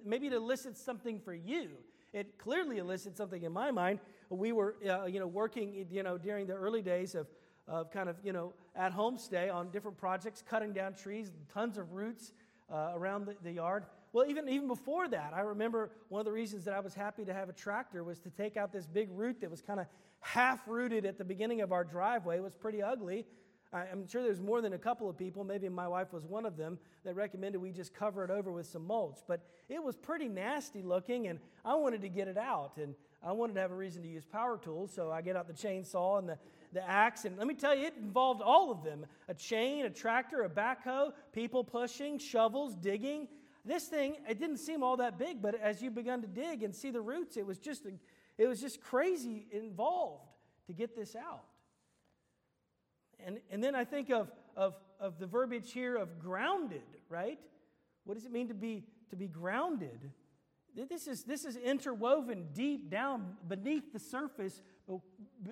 maybe 0.05 0.29
to 0.29 0.35
elicit 0.35 0.77
something 0.77 1.19
for 1.19 1.33
you. 1.33 1.69
It 2.13 2.37
clearly 2.37 2.77
elicits 2.77 3.17
something 3.17 3.41
in 3.41 3.51
my 3.51 3.71
mind. 3.71 3.99
We 4.29 4.51
were, 4.51 4.75
uh, 4.87 5.05
you 5.05 5.19
know, 5.19 5.27
working, 5.27 5.87
you 5.89 6.03
know, 6.03 6.17
during 6.17 6.45
the 6.45 6.53
early 6.53 6.83
days 6.83 7.15
of, 7.15 7.27
of 7.67 7.91
kind 7.91 8.07
of, 8.09 8.17
you 8.23 8.31
know, 8.31 8.53
at 8.75 8.91
home 8.91 9.17
stay 9.17 9.49
on 9.49 9.71
different 9.71 9.97
projects, 9.97 10.43
cutting 10.47 10.71
down 10.71 10.93
trees, 10.93 11.31
tons 11.51 11.77
of 11.77 11.93
roots 11.93 12.33
uh, 12.71 12.91
around 12.93 13.25
the, 13.25 13.35
the 13.43 13.51
yard. 13.51 13.85
Well, 14.13 14.25
even, 14.29 14.47
even 14.47 14.67
before 14.67 15.07
that, 15.09 15.33
I 15.35 15.41
remember 15.41 15.91
one 16.09 16.19
of 16.19 16.25
the 16.25 16.31
reasons 16.31 16.63
that 16.65 16.73
I 16.73 16.79
was 16.79 16.93
happy 16.93 17.25
to 17.25 17.33
have 17.33 17.49
a 17.49 17.53
tractor 17.53 18.03
was 18.03 18.19
to 18.19 18.29
take 18.29 18.55
out 18.55 18.71
this 18.71 18.85
big 18.85 19.09
root 19.11 19.41
that 19.41 19.51
was 19.51 19.61
kind 19.61 19.79
of 19.79 19.87
half 20.21 20.61
rooted 20.67 21.05
at 21.05 21.17
the 21.17 21.25
beginning 21.25 21.61
of 21.61 21.71
our 21.71 21.83
driveway. 21.83 22.37
It 22.37 22.43
was 22.43 22.53
pretty 22.53 22.81
ugly. 22.81 23.25
I'm 23.73 24.07
sure 24.07 24.23
there's 24.23 24.41
more 24.41 24.61
than 24.61 24.73
a 24.73 24.77
couple 24.77 25.09
of 25.09 25.17
people, 25.17 25.43
maybe 25.43 25.67
my 25.69 25.87
wife 25.87 26.13
was 26.13 26.25
one 26.25 26.45
of 26.45 26.55
them, 26.55 26.79
that 27.03 27.15
recommended 27.15 27.61
we 27.61 27.71
just 27.71 27.93
cover 27.93 28.23
it 28.23 28.29
over 28.29 28.51
with 28.51 28.67
some 28.67 28.85
mulch. 28.85 29.19
But 29.27 29.41
it 29.69 29.83
was 29.83 29.95
pretty 29.95 30.27
nasty 30.29 30.81
looking, 30.81 31.27
and 31.27 31.39
I 31.63 31.75
wanted 31.75 32.01
to 32.01 32.09
get 32.09 32.27
it 32.27 32.37
out. 32.37 32.77
And 32.77 32.95
I 33.23 33.31
wanted 33.31 33.53
to 33.55 33.61
have 33.61 33.71
a 33.71 33.75
reason 33.75 34.01
to 34.03 34.07
use 34.07 34.23
power 34.23 34.57
tools, 34.57 34.91
so 34.93 35.11
I 35.11 35.21
get 35.21 35.35
out 35.35 35.47
the 35.47 35.53
chainsaw 35.53 36.19
and 36.19 36.29
the, 36.29 36.37
the 36.73 36.87
axe. 36.87 37.25
And 37.25 37.37
let 37.37 37.47
me 37.47 37.53
tell 37.53 37.75
you, 37.75 37.87
it 37.87 37.95
involved 37.99 38.41
all 38.41 38.71
of 38.71 38.83
them 38.83 39.05
a 39.27 39.33
chain, 39.33 39.85
a 39.85 39.89
tractor, 39.89 40.43
a 40.43 40.49
backhoe, 40.49 41.11
people 41.33 41.63
pushing, 41.63 42.19
shovels, 42.19 42.75
digging. 42.75 43.27
This 43.65 43.85
thing, 43.85 44.17
it 44.29 44.39
didn't 44.39 44.57
seem 44.57 44.83
all 44.83 44.97
that 44.97 45.17
big, 45.17 45.41
but 45.41 45.55
as 45.59 45.81
you 45.81 45.89
begun 45.89 46.21
to 46.21 46.27
dig 46.27 46.61
and 46.61 46.73
see 46.73 46.91
the 46.91 47.01
roots, 47.01 47.35
it 47.35 47.45
was 47.45 47.57
just, 47.57 47.87
it 48.37 48.47
was 48.47 48.61
just 48.61 48.79
crazy 48.79 49.47
involved 49.51 50.29
to 50.67 50.73
get 50.73 50.95
this 50.95 51.15
out. 51.15 51.45
And, 53.25 53.39
and 53.49 53.63
then 53.63 53.75
I 53.75 53.83
think 53.83 54.11
of, 54.11 54.31
of, 54.55 54.75
of 54.99 55.17
the 55.19 55.25
verbiage 55.25 55.71
here 55.71 55.95
of 55.97 56.19
grounded, 56.19 56.83
right? 57.09 57.39
What 58.05 58.13
does 58.13 58.25
it 58.25 58.31
mean 58.31 58.47
to 58.49 58.53
be, 58.53 58.83
to 59.09 59.15
be 59.15 59.27
grounded? 59.27 60.11
This 60.75 61.07
is, 61.07 61.23
this 61.23 61.43
is 61.43 61.55
interwoven 61.55 62.47
deep 62.53 62.91
down 62.91 63.35
beneath 63.47 63.91
the 63.91 63.99
surface, 63.99 64.61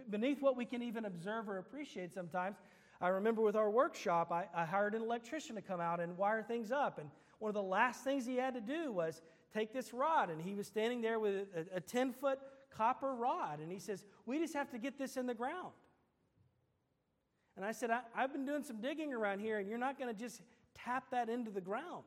beneath 0.10 0.42
what 0.42 0.56
we 0.56 0.66
can 0.66 0.84
even 0.84 1.06
observe 1.06 1.50
or 1.50 1.58
appreciate 1.58 2.14
sometimes. 2.14 2.58
I 3.02 3.08
remember 3.08 3.42
with 3.42 3.56
our 3.56 3.70
workshop, 3.70 4.32
I, 4.32 4.46
I 4.54 4.66
hired 4.66 4.94
an 4.94 5.02
electrician 5.02 5.56
to 5.56 5.62
come 5.62 5.82
out 5.82 6.00
and 6.00 6.18
wire 6.18 6.44
things 6.44 6.72
up. 6.72 7.00
And 7.00 7.10
one 7.40 7.50
of 7.50 7.56
the 7.56 7.64
last 7.64 8.04
things 8.04 8.26
he 8.26 8.36
had 8.36 8.54
to 8.54 8.62
do 8.62 8.92
was 8.92 9.22
take 9.54 9.74
this 9.74 9.94
rod, 9.94 10.30
and 10.30 10.42
he 10.42 10.54
was 10.54 10.68
standing 10.68 11.02
there 11.02 11.20
with 11.20 11.48
a 11.74 11.82
10 11.82 12.14
foot 12.14 12.40
copper 12.70 13.16
rod. 13.16 13.60
And 13.60 13.72
he 13.72 13.80
says, 13.80 14.06
We 14.26 14.40
just 14.40 14.54
have 14.54 14.70
to 14.72 14.78
get 14.78 14.98
this 14.98 15.18
in 15.18 15.26
the 15.26 15.34
ground. 15.34 15.72
And 17.56 17.66
I 17.66 17.72
said, 17.72 17.92
I, 17.92 18.02
have 18.16 18.32
been 18.32 18.46
doing 18.46 18.64
some 18.64 18.82
digging 18.82 19.14
around 19.14 19.40
here, 19.40 19.60
and 19.60 19.70
you're 19.70 19.78
not 19.78 20.00
going 20.00 20.14
to 20.14 20.20
just 20.20 20.42
tap 20.74 21.06
that 21.12 21.30
into 21.30 21.52
the 21.52 21.62
ground. 21.62 22.04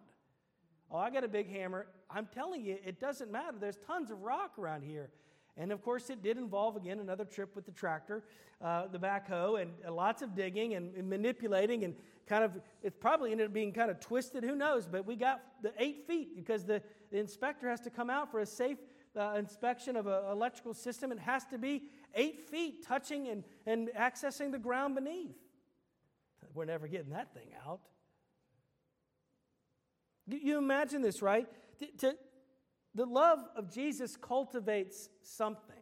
Oh, 0.90 0.98
I 0.98 1.10
got 1.10 1.24
a 1.24 1.28
big 1.28 1.50
hammer. 1.50 1.86
I'm 2.10 2.26
telling 2.32 2.64
you, 2.64 2.78
it 2.84 3.00
doesn't 3.00 3.30
matter. 3.30 3.56
There's 3.58 3.78
tons 3.86 4.10
of 4.10 4.22
rock 4.22 4.52
around 4.58 4.82
here. 4.82 5.10
And 5.56 5.72
of 5.72 5.82
course, 5.82 6.10
it 6.10 6.22
did 6.22 6.36
involve, 6.36 6.76
again, 6.76 6.98
another 6.98 7.24
trip 7.24 7.56
with 7.56 7.64
the 7.64 7.72
tractor, 7.72 8.24
uh, 8.60 8.88
the 8.88 8.98
backhoe, 8.98 9.60
and 9.60 9.72
uh, 9.86 9.92
lots 9.92 10.22
of 10.22 10.34
digging 10.34 10.74
and, 10.74 10.94
and, 10.94 11.08
manipulating. 11.08 11.84
And 11.84 11.94
kind 12.26 12.44
of, 12.44 12.52
it 12.82 13.00
probably 13.00 13.32
ended 13.32 13.46
up 13.46 13.52
being 13.52 13.72
kind 13.72 13.90
of 13.90 13.98
twisted, 13.98 14.44
who 14.44 14.54
knows? 14.54 14.86
But 14.86 15.06
we 15.06 15.16
got 15.16 15.42
the 15.62 15.72
eight 15.78 16.06
feet 16.06 16.36
because 16.36 16.64
the, 16.64 16.82
the 17.10 17.18
inspector 17.18 17.70
has 17.70 17.80
to 17.80 17.90
come 17.90 18.10
out 18.10 18.30
for 18.30 18.40
a 18.40 18.46
safe 18.46 18.78
uh, 19.16 19.34
inspection 19.38 19.96
of 19.96 20.06
an 20.06 20.24
electrical 20.30 20.74
system. 20.74 21.12
It 21.12 21.18
has 21.20 21.44
to 21.46 21.58
be 21.58 21.84
eight 22.14 22.40
feet 22.48 22.86
touching 22.86 23.28
and, 23.28 23.44
and 23.66 23.88
accessing 23.98 24.52
the 24.52 24.58
ground 24.58 24.94
beneath. 24.94 25.36
We're 26.54 26.64
never 26.64 26.88
getting 26.88 27.10
that 27.10 27.34
thing 27.34 27.48
out. 27.66 27.80
You 30.26 30.58
imagine 30.58 31.02
this, 31.02 31.22
right? 31.22 31.46
To, 31.78 31.86
to, 31.98 32.16
the 32.94 33.04
love 33.04 33.40
of 33.54 33.70
Jesus 33.70 34.16
cultivates 34.16 35.08
something. 35.22 35.76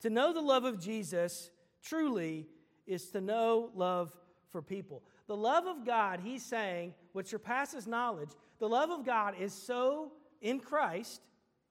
To 0.00 0.10
know 0.10 0.32
the 0.32 0.40
love 0.40 0.64
of 0.64 0.80
Jesus 0.80 1.50
truly 1.82 2.46
is 2.86 3.10
to 3.10 3.20
know 3.20 3.70
love 3.74 4.12
for 4.50 4.62
people. 4.62 5.02
The 5.26 5.36
love 5.36 5.66
of 5.66 5.84
God, 5.84 6.20
he's 6.24 6.44
saying, 6.44 6.94
which 7.12 7.26
surpasses 7.26 7.86
knowledge, 7.86 8.30
the 8.58 8.68
love 8.68 8.90
of 8.90 9.04
God 9.04 9.34
is 9.38 9.52
so 9.52 10.12
in 10.40 10.60
Christ, 10.60 11.20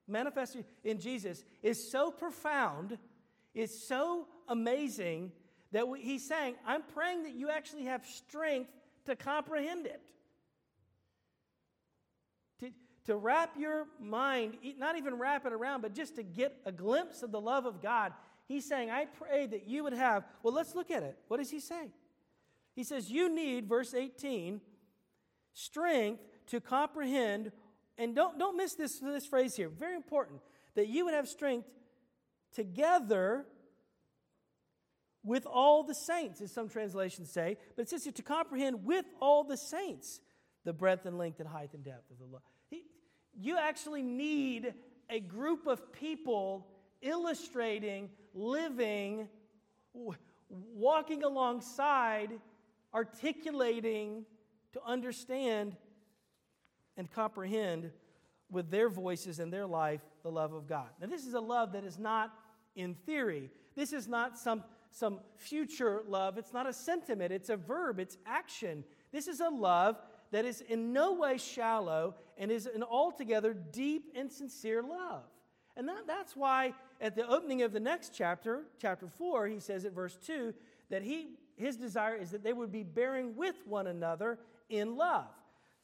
manifested 0.06 0.64
in 0.84 0.98
Jesus, 0.98 1.44
is 1.62 1.90
so 1.90 2.10
profound, 2.10 2.98
is 3.54 3.86
so 3.86 4.26
amazing 4.48 5.32
that 5.72 5.84
he's 5.98 6.26
saying, 6.26 6.54
I'm 6.66 6.82
praying 6.94 7.24
that 7.24 7.34
you 7.34 7.50
actually 7.50 7.84
have 7.84 8.06
strength 8.06 8.70
to 9.06 9.16
comprehend 9.16 9.86
it 9.86 10.02
to 13.08 13.16
wrap 13.16 13.56
your 13.58 13.86
mind, 13.98 14.58
not 14.76 14.98
even 14.98 15.14
wrap 15.14 15.46
it 15.46 15.52
around, 15.54 15.80
but 15.80 15.94
just 15.94 16.16
to 16.16 16.22
get 16.22 16.54
a 16.66 16.70
glimpse 16.70 17.22
of 17.22 17.32
the 17.32 17.40
love 17.40 17.64
of 17.64 17.80
God. 17.80 18.12
He's 18.46 18.68
saying, 18.68 18.90
I 18.90 19.06
pray 19.06 19.46
that 19.46 19.66
you 19.66 19.82
would 19.84 19.94
have. 19.94 20.24
Well, 20.42 20.52
let's 20.52 20.74
look 20.74 20.90
at 20.90 21.02
it. 21.02 21.16
What 21.26 21.38
does 21.38 21.48
he 21.48 21.58
say? 21.58 21.88
He 22.74 22.84
says, 22.84 23.10
You 23.10 23.34
need, 23.34 23.66
verse 23.66 23.94
18, 23.94 24.60
strength 25.54 26.20
to 26.48 26.60
comprehend, 26.60 27.50
and 27.98 28.14
don't, 28.14 28.38
don't 28.38 28.56
miss 28.56 28.74
this, 28.74 28.98
this 29.00 29.26
phrase 29.26 29.56
here, 29.56 29.68
very 29.68 29.94
important, 29.94 30.40
that 30.74 30.88
you 30.88 31.04
would 31.04 31.14
have 31.14 31.28
strength 31.28 31.68
together 32.54 33.44
with 35.24 35.46
all 35.46 35.82
the 35.82 35.94
saints, 35.94 36.40
as 36.40 36.52
some 36.52 36.68
translations 36.68 37.30
say, 37.30 37.58
but 37.76 37.82
it 37.82 37.88
says 37.88 38.04
here 38.04 38.12
to 38.12 38.22
comprehend 38.22 38.84
with 38.84 39.04
all 39.20 39.44
the 39.44 39.56
saints 39.56 40.20
the 40.64 40.72
breadth 40.72 41.06
and 41.06 41.18
length 41.18 41.40
and 41.40 41.48
height 41.48 41.74
and 41.74 41.84
depth 41.84 42.10
of 42.10 42.18
the 42.18 42.24
love 42.24 42.42
you 43.40 43.56
actually 43.56 44.02
need 44.02 44.74
a 45.08 45.20
group 45.20 45.66
of 45.66 45.92
people 45.92 46.66
illustrating, 47.00 48.10
living, 48.34 49.28
walking 50.48 51.22
alongside, 51.22 52.30
articulating 52.92 54.24
to 54.72 54.80
understand 54.84 55.76
and 56.98 57.10
comprehend 57.10 57.90
with 58.50 58.70
their 58.70 58.90
voices 58.90 59.38
and 59.38 59.50
their 59.50 59.66
life 59.66 60.00
the 60.22 60.30
love 60.30 60.52
of 60.52 60.66
God. 60.66 60.88
Now, 61.00 61.06
this 61.06 61.24
is 61.24 61.32
a 61.32 61.40
love 61.40 61.72
that 61.72 61.84
is 61.84 61.98
not 61.98 62.34
in 62.76 62.94
theory. 62.94 63.50
This 63.74 63.92
is 63.92 64.08
not 64.08 64.38
some, 64.38 64.64
some 64.90 65.20
future 65.36 66.02
love. 66.06 66.36
It's 66.36 66.52
not 66.52 66.66
a 66.66 66.72
sentiment, 66.72 67.32
it's 67.32 67.48
a 67.48 67.56
verb, 67.56 67.98
it's 67.98 68.18
action. 68.26 68.84
This 69.12 69.28
is 69.28 69.40
a 69.40 69.48
love 69.48 69.96
that 70.30 70.44
is 70.44 70.60
in 70.60 70.92
no 70.92 71.14
way 71.14 71.38
shallow 71.38 72.14
and 72.36 72.50
is 72.50 72.66
an 72.66 72.82
altogether 72.82 73.54
deep 73.54 74.12
and 74.14 74.30
sincere 74.30 74.82
love. 74.82 75.22
And 75.76 75.88
that, 75.88 76.06
that's 76.06 76.36
why 76.36 76.74
at 77.00 77.14
the 77.14 77.26
opening 77.26 77.62
of 77.62 77.72
the 77.72 77.80
next 77.80 78.12
chapter, 78.14 78.64
chapter 78.80 79.08
4, 79.08 79.46
he 79.46 79.60
says 79.60 79.84
at 79.84 79.92
verse 79.92 80.18
2 80.26 80.52
that 80.90 81.02
he, 81.02 81.36
his 81.56 81.76
desire 81.76 82.16
is 82.16 82.30
that 82.32 82.42
they 82.42 82.52
would 82.52 82.72
be 82.72 82.82
bearing 82.82 83.36
with 83.36 83.56
one 83.66 83.86
another 83.86 84.38
in 84.68 84.96
love. 84.96 85.28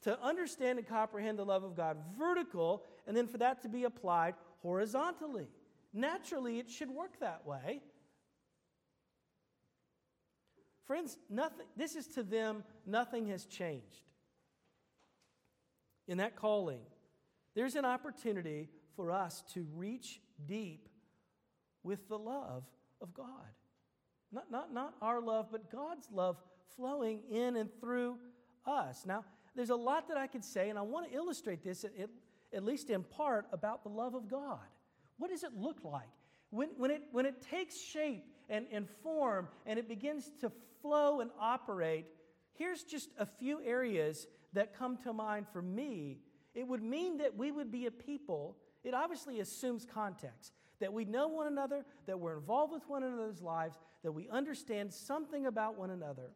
To 0.05 0.19
understand 0.23 0.79
and 0.79 0.87
comprehend 0.87 1.37
the 1.37 1.45
love 1.45 1.63
of 1.63 1.75
God 1.75 1.97
vertical, 2.17 2.83
and 3.05 3.15
then 3.15 3.27
for 3.27 3.37
that 3.39 3.61
to 3.61 3.69
be 3.69 3.83
applied 3.83 4.35
horizontally. 4.61 5.47
Naturally, 5.93 6.59
it 6.59 6.69
should 6.69 6.89
work 6.89 7.19
that 7.19 7.45
way. 7.45 7.81
Friends, 10.85 11.17
nothing, 11.29 11.65
this 11.75 11.95
is 11.95 12.07
to 12.07 12.23
them, 12.23 12.63
nothing 12.85 13.27
has 13.27 13.45
changed 13.45 14.01
in 16.07 16.17
that 16.19 16.35
calling 16.35 16.81
there's 17.55 17.75
an 17.75 17.85
opportunity 17.85 18.69
for 18.95 19.11
us 19.11 19.43
to 19.53 19.65
reach 19.73 20.19
deep 20.45 20.89
with 21.83 22.07
the 22.09 22.17
love 22.17 22.63
of 23.01 23.13
God. 23.13 23.25
Not, 24.31 24.51
not, 24.51 24.73
not 24.73 24.93
our 25.01 25.21
love, 25.21 25.47
but 25.51 25.71
God's 25.71 26.07
love 26.11 26.37
flowing 26.75 27.21
in 27.31 27.55
and 27.55 27.69
through 27.79 28.17
us. 28.65 29.05
Now, 29.05 29.23
there's 29.55 29.69
a 29.69 29.75
lot 29.75 30.07
that 30.09 30.17
I 30.17 30.27
could 30.27 30.43
say, 30.43 30.69
and 30.69 30.77
I 30.77 30.81
want 30.81 31.09
to 31.09 31.15
illustrate 31.15 31.63
this, 31.63 31.83
at, 31.83 31.93
at 32.53 32.63
least 32.63 32.89
in 32.89 33.03
part, 33.03 33.45
about 33.51 33.83
the 33.83 33.89
love 33.89 34.13
of 34.13 34.27
God. 34.27 34.59
What 35.17 35.31
does 35.31 35.43
it 35.43 35.51
look 35.55 35.83
like? 35.83 36.09
When, 36.49 36.69
when, 36.77 36.91
it, 36.91 37.03
when 37.11 37.25
it 37.25 37.41
takes 37.41 37.79
shape 37.79 38.25
and, 38.49 38.65
and 38.71 38.87
form 39.01 39.47
and 39.65 39.79
it 39.79 39.87
begins 39.87 40.31
to 40.41 40.51
flow 40.81 41.21
and 41.21 41.31
operate, 41.39 42.05
here's 42.53 42.83
just 42.83 43.09
a 43.17 43.25
few 43.25 43.61
areas 43.63 44.27
that 44.53 44.77
come 44.77 44.97
to 45.03 45.13
mind 45.13 45.47
for 45.51 45.61
me. 45.61 46.19
It 46.53 46.67
would 46.67 46.83
mean 46.83 47.17
that 47.17 47.35
we 47.35 47.51
would 47.51 47.71
be 47.71 47.85
a 47.85 47.91
people, 47.91 48.57
it 48.83 48.93
obviously 48.93 49.39
assumes 49.39 49.85
context, 49.85 50.53
that 50.79 50.93
we 50.93 51.05
know 51.05 51.27
one 51.27 51.47
another, 51.47 51.85
that 52.05 52.19
we're 52.19 52.37
involved 52.37 52.71
with 52.71 52.83
one 52.87 53.03
another's 53.03 53.41
lives, 53.41 53.77
that 54.03 54.11
we 54.11 54.29
understand 54.29 54.93
something 54.93 55.45
about 55.45 55.77
one 55.77 55.89
another, 55.89 56.31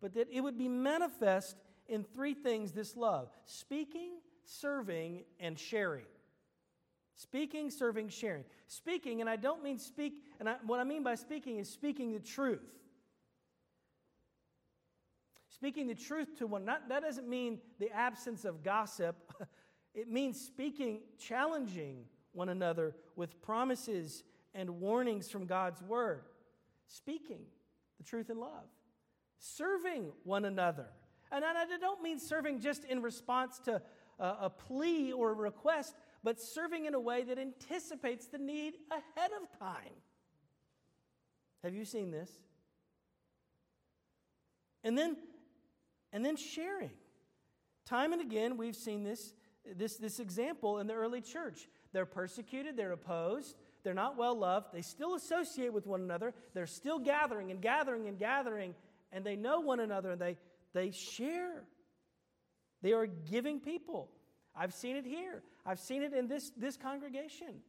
but 0.00 0.14
that 0.14 0.28
it 0.30 0.40
would 0.40 0.58
be 0.58 0.68
manifest 0.68 1.56
in 1.88 2.04
three 2.04 2.34
things 2.34 2.72
this 2.72 2.96
love 2.96 3.28
speaking, 3.44 4.10
serving, 4.44 5.24
and 5.40 5.58
sharing. 5.58 6.06
Speaking, 7.14 7.70
serving, 7.70 8.10
sharing. 8.10 8.44
Speaking, 8.66 9.20
and 9.22 9.30
I 9.30 9.36
don't 9.36 9.62
mean 9.62 9.78
speak, 9.78 10.22
and 10.38 10.48
I, 10.48 10.56
what 10.66 10.80
I 10.80 10.84
mean 10.84 11.02
by 11.02 11.14
speaking 11.14 11.58
is 11.58 11.68
speaking 11.68 12.12
the 12.12 12.20
truth. 12.20 12.60
Speaking 15.48 15.86
the 15.86 15.94
truth 15.94 16.36
to 16.38 16.46
one, 16.46 16.66
not, 16.66 16.90
that 16.90 17.00
doesn't 17.02 17.26
mean 17.26 17.58
the 17.78 17.90
absence 17.90 18.44
of 18.44 18.62
gossip. 18.62 19.16
it 19.94 20.10
means 20.10 20.38
speaking, 20.38 21.00
challenging 21.18 22.04
one 22.32 22.50
another 22.50 22.94
with 23.16 23.40
promises 23.40 24.22
and 24.54 24.68
warnings 24.80 25.30
from 25.30 25.46
God's 25.46 25.80
word. 25.80 26.24
Speaking 26.86 27.40
the 27.96 28.04
truth 28.04 28.28
in 28.28 28.38
love. 28.38 28.68
Serving 29.38 30.12
one 30.24 30.44
another. 30.44 30.88
And 31.32 31.44
I 31.44 31.64
don't 31.80 32.02
mean 32.02 32.18
serving 32.18 32.60
just 32.60 32.84
in 32.84 33.02
response 33.02 33.58
to 33.64 33.82
a, 34.18 34.50
plea 34.50 35.12
or 35.12 35.32
a 35.32 35.34
request, 35.34 35.94
but 36.22 36.40
serving 36.40 36.86
in 36.86 36.94
a 36.94 37.00
way 37.00 37.22
that 37.24 37.38
anticipates 37.38 38.26
the 38.26 38.38
need 38.38 38.74
ahead 38.90 39.30
of 39.40 39.58
time. 39.58 39.92
Have 41.62 41.74
you 41.74 41.84
seen 41.84 42.10
this? 42.10 42.30
And 44.84 44.96
then, 44.96 45.16
and 46.12 46.24
then 46.24 46.36
sharing. 46.36 46.92
Time 47.86 48.12
and 48.12 48.22
again, 48.22 48.56
we've 48.56 48.76
seen 48.76 49.02
this, 49.02 49.34
this, 49.76 49.96
this 49.96 50.20
example 50.20 50.78
in 50.78 50.86
the 50.86 50.94
early 50.94 51.20
church. 51.20 51.68
They're 51.92 52.06
persecuted, 52.06 52.76
they're 52.76 52.92
opposed, 52.92 53.56
they're 53.82 53.94
not 53.94 54.16
well 54.16 54.36
loved, 54.36 54.72
they 54.72 54.82
still 54.82 55.14
associate 55.14 55.72
with 55.72 55.86
one 55.86 56.02
another, 56.02 56.34
they're 56.54 56.66
still 56.66 56.98
gathering 56.98 57.50
and 57.50 57.60
gathering 57.60 58.08
and 58.08 58.18
gathering, 58.18 58.74
and 59.12 59.24
they 59.24 59.36
know 59.36 59.60
one 59.60 59.80
another 59.80 60.10
and 60.10 60.20
they, 60.20 60.36
they 60.76 60.90
share. 60.90 61.64
They 62.82 62.92
are 62.92 63.06
giving 63.06 63.60
people. 63.60 64.10
I've 64.54 64.74
seen 64.74 64.96
it 64.96 65.04
here. 65.04 65.42
I've 65.64 65.80
seen 65.80 66.02
it 66.02 66.12
in 66.12 66.28
this, 66.28 66.52
this 66.56 66.76
congregation. 66.76 67.62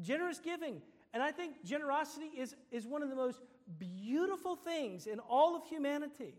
Generous 0.00 0.40
giving. 0.40 0.80
And 1.12 1.22
I 1.22 1.30
think 1.30 1.64
generosity 1.64 2.30
is, 2.36 2.54
is 2.70 2.86
one 2.86 3.02
of 3.02 3.10
the 3.10 3.16
most 3.16 3.40
beautiful 3.78 4.56
things 4.56 5.06
in 5.06 5.18
all 5.18 5.56
of 5.56 5.66
humanity. 5.66 6.34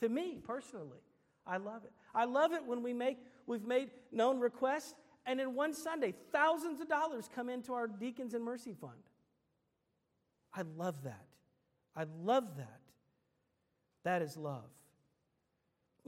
To 0.00 0.08
me, 0.08 0.38
personally, 0.44 1.00
I 1.46 1.58
love 1.58 1.84
it. 1.84 1.92
I 2.14 2.24
love 2.24 2.52
it 2.52 2.64
when 2.66 2.82
we 2.82 2.92
make, 2.92 3.18
we've 3.46 3.64
made 3.64 3.90
known 4.12 4.40
requests, 4.40 4.94
and 5.24 5.40
in 5.40 5.54
one 5.54 5.74
Sunday, 5.74 6.14
thousands 6.32 6.80
of 6.80 6.88
dollars 6.88 7.28
come 7.34 7.48
into 7.48 7.72
our 7.72 7.86
Deacons 7.86 8.34
and 8.34 8.44
Mercy 8.44 8.74
Fund. 8.74 8.92
I 10.54 10.62
love 10.76 11.02
that. 11.04 11.26
I 11.94 12.04
love 12.22 12.56
that. 12.56 12.80
That 14.06 14.22
is 14.22 14.36
love. 14.36 14.70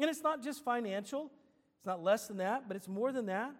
And 0.00 0.08
it's 0.08 0.22
not 0.22 0.40
just 0.40 0.62
financial, 0.62 1.32
it's 1.78 1.86
not 1.86 2.00
less 2.00 2.28
than 2.28 2.36
that, 2.36 2.68
but 2.68 2.76
it's 2.76 2.86
more 2.86 3.10
than 3.10 3.26
that. 3.26 3.50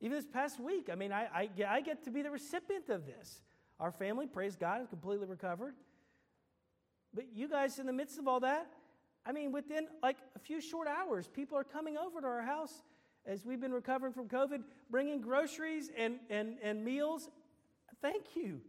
Even 0.00 0.16
this 0.16 0.26
past 0.32 0.60
week, 0.60 0.88
I 0.90 0.94
mean, 0.94 1.10
I, 1.10 1.26
I, 1.34 1.48
I 1.68 1.80
get 1.80 2.04
to 2.04 2.12
be 2.12 2.22
the 2.22 2.30
recipient 2.30 2.90
of 2.90 3.06
this. 3.06 3.40
Our 3.80 3.90
family, 3.90 4.28
praise 4.28 4.54
God, 4.54 4.82
is 4.82 4.86
completely 4.86 5.26
recovered. 5.26 5.74
But 7.12 7.24
you 7.34 7.48
guys, 7.48 7.80
in 7.80 7.86
the 7.86 7.92
midst 7.92 8.20
of 8.20 8.28
all 8.28 8.38
that, 8.40 8.68
I 9.26 9.32
mean, 9.32 9.50
within 9.50 9.88
like 10.00 10.18
a 10.36 10.38
few 10.38 10.60
short 10.60 10.86
hours, 10.86 11.26
people 11.26 11.58
are 11.58 11.64
coming 11.64 11.96
over 11.96 12.20
to 12.20 12.26
our 12.28 12.42
house 12.42 12.84
as 13.26 13.44
we've 13.44 13.60
been 13.60 13.72
recovering 13.72 14.12
from 14.12 14.28
COVID, 14.28 14.62
bringing 14.92 15.20
groceries 15.20 15.90
and, 15.98 16.20
and, 16.30 16.58
and 16.62 16.84
meals. 16.84 17.28
Thank 18.00 18.36
you. 18.36 18.60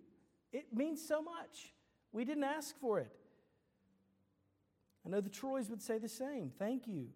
It 0.52 0.74
means 0.74 1.08
so 1.08 1.22
much. 1.22 1.72
We 2.12 2.26
didn't 2.26 2.46
ask 2.46 2.76
for 2.80 3.00
it. 3.00 3.16
I 5.06 5.10
know 5.10 5.22
the 5.22 5.30
Troys 5.30 5.70
would 5.70 5.82
say 5.82 5.98
the 5.98 6.10
same. 6.10 6.52
Thank 6.58 6.88
you. 6.88 7.08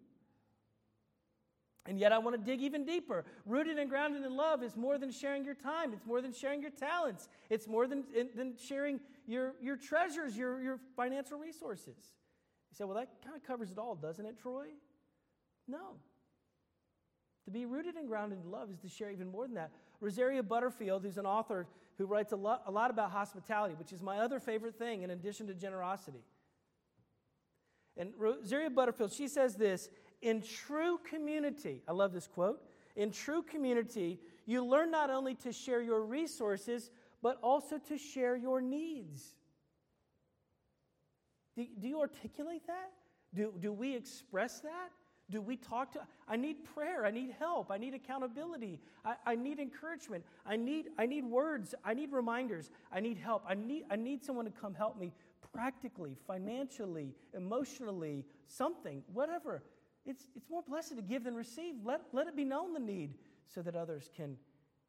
And 1.86 1.98
yet, 1.98 2.12
I 2.12 2.18
want 2.18 2.36
to 2.36 2.42
dig 2.42 2.60
even 2.60 2.84
deeper. 2.84 3.24
Rooted 3.46 3.78
and 3.78 3.88
grounded 3.88 4.24
in 4.24 4.36
love 4.36 4.62
is 4.62 4.76
more 4.76 4.98
than 4.98 5.10
sharing 5.10 5.44
your 5.44 5.54
time, 5.54 5.92
it's 5.92 6.04
more 6.06 6.20
than 6.20 6.32
sharing 6.32 6.60
your 6.60 6.70
talents, 6.70 7.28
it's 7.48 7.66
more 7.66 7.86
than, 7.86 8.04
than 8.36 8.54
sharing 8.56 9.00
your, 9.26 9.54
your 9.60 9.76
treasures, 9.76 10.36
your, 10.36 10.60
your 10.60 10.78
financial 10.94 11.38
resources. 11.38 11.96
You 12.70 12.76
say, 12.76 12.84
well, 12.84 12.96
that 12.96 13.08
kind 13.24 13.34
of 13.34 13.42
covers 13.42 13.72
it 13.72 13.78
all, 13.78 13.94
doesn't 13.94 14.24
it, 14.24 14.38
Troy? 14.38 14.66
No. 15.66 15.96
To 17.46 17.50
be 17.50 17.64
rooted 17.64 17.96
and 17.96 18.06
grounded 18.06 18.38
in 18.44 18.50
love 18.50 18.70
is 18.70 18.78
to 18.80 18.88
share 18.88 19.10
even 19.10 19.28
more 19.28 19.46
than 19.46 19.54
that. 19.54 19.72
Rosaria 20.00 20.42
Butterfield, 20.42 21.02
who's 21.02 21.18
an 21.18 21.26
author 21.26 21.66
who 21.98 22.06
writes 22.06 22.32
a 22.32 22.36
lot, 22.36 22.62
a 22.66 22.70
lot 22.70 22.90
about 22.90 23.10
hospitality, 23.10 23.74
which 23.74 23.92
is 23.92 24.02
my 24.02 24.18
other 24.18 24.38
favorite 24.38 24.78
thing 24.78 25.02
in 25.02 25.10
addition 25.10 25.46
to 25.46 25.54
generosity. 25.54 26.22
And 28.00 28.14
Rosaria 28.16 28.70
Butterfield, 28.70 29.12
she 29.12 29.28
says 29.28 29.56
this 29.56 29.90
in 30.22 30.42
true 30.42 30.98
community, 31.08 31.82
I 31.86 31.92
love 31.92 32.12
this 32.12 32.26
quote. 32.26 32.62
In 32.96 33.10
true 33.10 33.42
community, 33.42 34.18
you 34.46 34.64
learn 34.64 34.90
not 34.90 35.10
only 35.10 35.34
to 35.36 35.52
share 35.52 35.82
your 35.82 36.02
resources, 36.02 36.90
but 37.22 37.38
also 37.42 37.78
to 37.88 37.98
share 37.98 38.36
your 38.36 38.62
needs. 38.62 39.34
Do, 41.56 41.66
do 41.78 41.88
you 41.88 42.00
articulate 42.00 42.66
that? 42.66 42.90
Do, 43.34 43.52
do 43.60 43.70
we 43.70 43.94
express 43.94 44.60
that? 44.60 44.90
Do 45.30 45.40
we 45.40 45.56
talk 45.56 45.92
to? 45.92 46.00
I 46.26 46.36
need 46.36 46.64
prayer. 46.74 47.04
I 47.04 47.10
need 47.10 47.34
help. 47.38 47.70
I 47.70 47.76
need 47.78 47.94
accountability. 47.94 48.80
I, 49.04 49.14
I 49.26 49.36
need 49.36 49.60
encouragement. 49.60 50.24
I 50.44 50.56
need, 50.56 50.86
I 50.98 51.06
need 51.06 51.24
words. 51.24 51.74
I 51.84 51.94
need 51.94 52.12
reminders. 52.12 52.70
I 52.90 53.00
need 53.00 53.18
help. 53.18 53.44
I 53.46 53.54
need, 53.54 53.84
I 53.90 53.96
need 53.96 54.24
someone 54.24 54.46
to 54.46 54.50
come 54.50 54.74
help 54.74 54.98
me 54.98 55.12
practically, 55.52 56.16
financially, 56.26 57.14
emotionally, 57.34 58.24
something, 58.46 59.02
whatever. 59.12 59.62
It's, 60.06 60.28
it's 60.34 60.48
more 60.48 60.62
blessed 60.66 60.96
to 60.96 61.02
give 61.02 61.24
than 61.24 61.34
receive. 61.34 61.74
Let, 61.84 62.02
let 62.12 62.26
it 62.26 62.36
be 62.36 62.44
known 62.44 62.72
the 62.72 62.80
need 62.80 63.14
so 63.46 63.62
that 63.62 63.76
others 63.76 64.10
can 64.16 64.36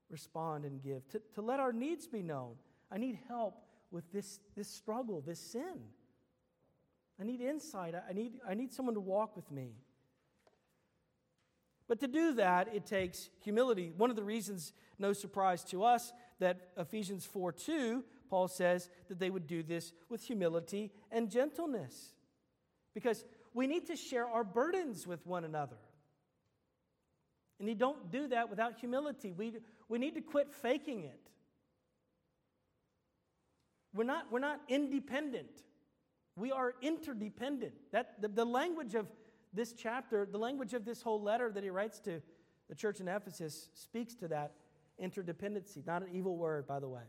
respond 0.09 0.65
and 0.65 0.81
give. 0.81 1.07
To, 1.09 1.21
to 1.35 1.41
let 1.41 1.59
our 1.59 1.73
needs 1.73 2.07
be 2.07 2.21
known. 2.21 2.55
I 2.91 2.97
need 2.97 3.17
help 3.27 3.55
with 3.89 4.11
this, 4.11 4.39
this 4.55 4.67
struggle, 4.67 5.21
this 5.25 5.39
sin. 5.39 5.79
I 7.19 7.23
need 7.23 7.41
insight. 7.41 7.93
I 7.95 8.13
need, 8.13 8.33
I 8.47 8.53
need 8.53 8.73
someone 8.73 8.95
to 8.95 9.01
walk 9.01 9.35
with 9.35 9.51
me. 9.51 9.73
But 11.87 11.99
to 11.99 12.07
do 12.07 12.33
that, 12.35 12.69
it 12.73 12.85
takes 12.85 13.29
humility. 13.41 13.91
One 13.95 14.09
of 14.09 14.15
the 14.15 14.23
reasons, 14.23 14.71
no 14.97 15.11
surprise 15.11 15.63
to 15.65 15.83
us, 15.83 16.13
that 16.39 16.69
Ephesians 16.77 17.25
4 17.25 17.51
2, 17.51 18.03
Paul 18.31 18.47
says 18.47 18.89
that 19.09 19.19
they 19.19 19.29
would 19.29 19.45
do 19.45 19.61
this 19.61 19.91
with 20.09 20.23
humility 20.23 20.93
and 21.11 21.29
gentleness. 21.29 22.13
Because 22.93 23.25
we 23.53 23.67
need 23.67 23.87
to 23.87 23.97
share 23.97 24.25
our 24.25 24.45
burdens 24.45 25.05
with 25.05 25.27
one 25.27 25.43
another. 25.43 25.75
And 27.59 27.67
you 27.67 27.75
don't 27.75 28.09
do 28.09 28.29
that 28.29 28.49
without 28.49 28.79
humility. 28.79 29.33
We, 29.33 29.57
we 29.89 29.99
need 29.99 30.15
to 30.15 30.21
quit 30.21 30.53
faking 30.53 31.03
it. 31.03 31.19
We're 33.93 34.05
not, 34.05 34.31
we're 34.31 34.39
not 34.39 34.61
independent. 34.69 35.63
We 36.37 36.53
are 36.53 36.73
interdependent. 36.81 37.73
That, 37.91 38.21
the, 38.21 38.29
the 38.29 38.45
language 38.45 38.95
of 38.95 39.07
this 39.53 39.73
chapter, 39.73 40.25
the 40.25 40.39
language 40.39 40.73
of 40.73 40.85
this 40.85 41.01
whole 41.01 41.21
letter 41.21 41.51
that 41.51 41.63
he 41.63 41.69
writes 41.69 41.99
to 41.99 42.21
the 42.69 42.75
church 42.75 43.01
in 43.01 43.09
Ephesus 43.09 43.67
speaks 43.73 44.15
to 44.15 44.29
that 44.29 44.53
interdependency. 45.03 45.85
Not 45.85 46.03
an 46.03 46.09
evil 46.13 46.37
word, 46.37 46.65
by 46.65 46.79
the 46.79 46.87
way, 46.87 47.03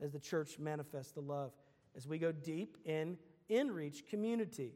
as 0.00 0.12
the 0.12 0.18
church 0.18 0.58
manifests 0.58 1.12
the 1.12 1.20
love 1.20 1.52
as 1.96 2.06
we 2.06 2.18
go 2.18 2.32
deep 2.32 2.76
in 2.84 3.16
in 3.48 3.70
reach 3.72 4.06
community. 4.08 4.72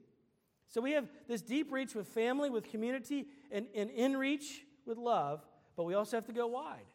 So 0.68 0.80
we 0.80 0.92
have 0.92 1.06
this 1.28 1.42
deep 1.42 1.70
reach 1.70 1.94
with 1.94 2.08
family, 2.08 2.50
with 2.50 2.68
community, 2.70 3.26
and, 3.52 3.66
and 3.74 3.90
in 3.90 4.16
reach 4.16 4.62
with 4.84 4.98
love, 4.98 5.44
but 5.76 5.84
we 5.84 5.94
also 5.94 6.16
have 6.16 6.26
to 6.26 6.32
go 6.32 6.48
wide. 6.48 6.86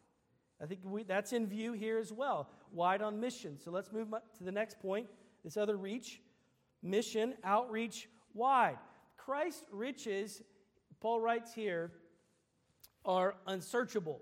I 0.62 0.66
think 0.66 0.82
we, 0.84 1.04
that's 1.04 1.32
in 1.32 1.48
view 1.48 1.72
here 1.72 1.98
as 1.98 2.12
well. 2.12 2.50
Wide 2.74 3.02
on 3.02 3.22
mission. 3.22 3.58
So 3.58 3.72
let's 3.72 3.94
move 3.94 4.10
to 4.10 4.44
the 4.44 4.52
next 4.52 4.80
point 4.82 5.08
this 5.46 5.56
other 5.56 5.78
reach 5.78 6.20
mission, 6.84 7.36
outreach, 7.46 8.10
wide. 8.34 8.78
Christ's 9.16 9.64
riches 9.72 10.42
Paul 11.00 11.22
writes 11.22 11.54
here, 11.54 11.92
are 13.06 13.36
unsearchable. 13.48 14.22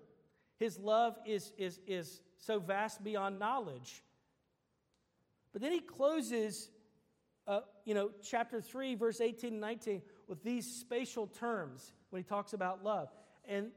His 0.59 0.77
love 0.79 1.17
is, 1.25 1.53
is, 1.57 1.79
is 1.87 2.21
so 2.37 2.59
vast 2.59 3.03
beyond 3.03 3.39
knowledge. 3.39 4.03
But 5.53 5.61
then 5.61 5.71
he 5.71 5.79
closes, 5.79 6.69
uh, 7.47 7.61
you 7.85 7.93
know, 7.93 8.11
chapter 8.23 8.61
3, 8.61 8.95
verse 8.95 9.21
18 9.21 9.53
and 9.53 9.61
19 9.61 10.01
with 10.27 10.43
these 10.43 10.65
spatial 10.65 11.27
terms 11.27 11.93
when 12.09 12.21
he 12.21 12.27
talks 12.27 12.53
about 12.53 12.83
love. 12.83 13.09
And 13.47 13.71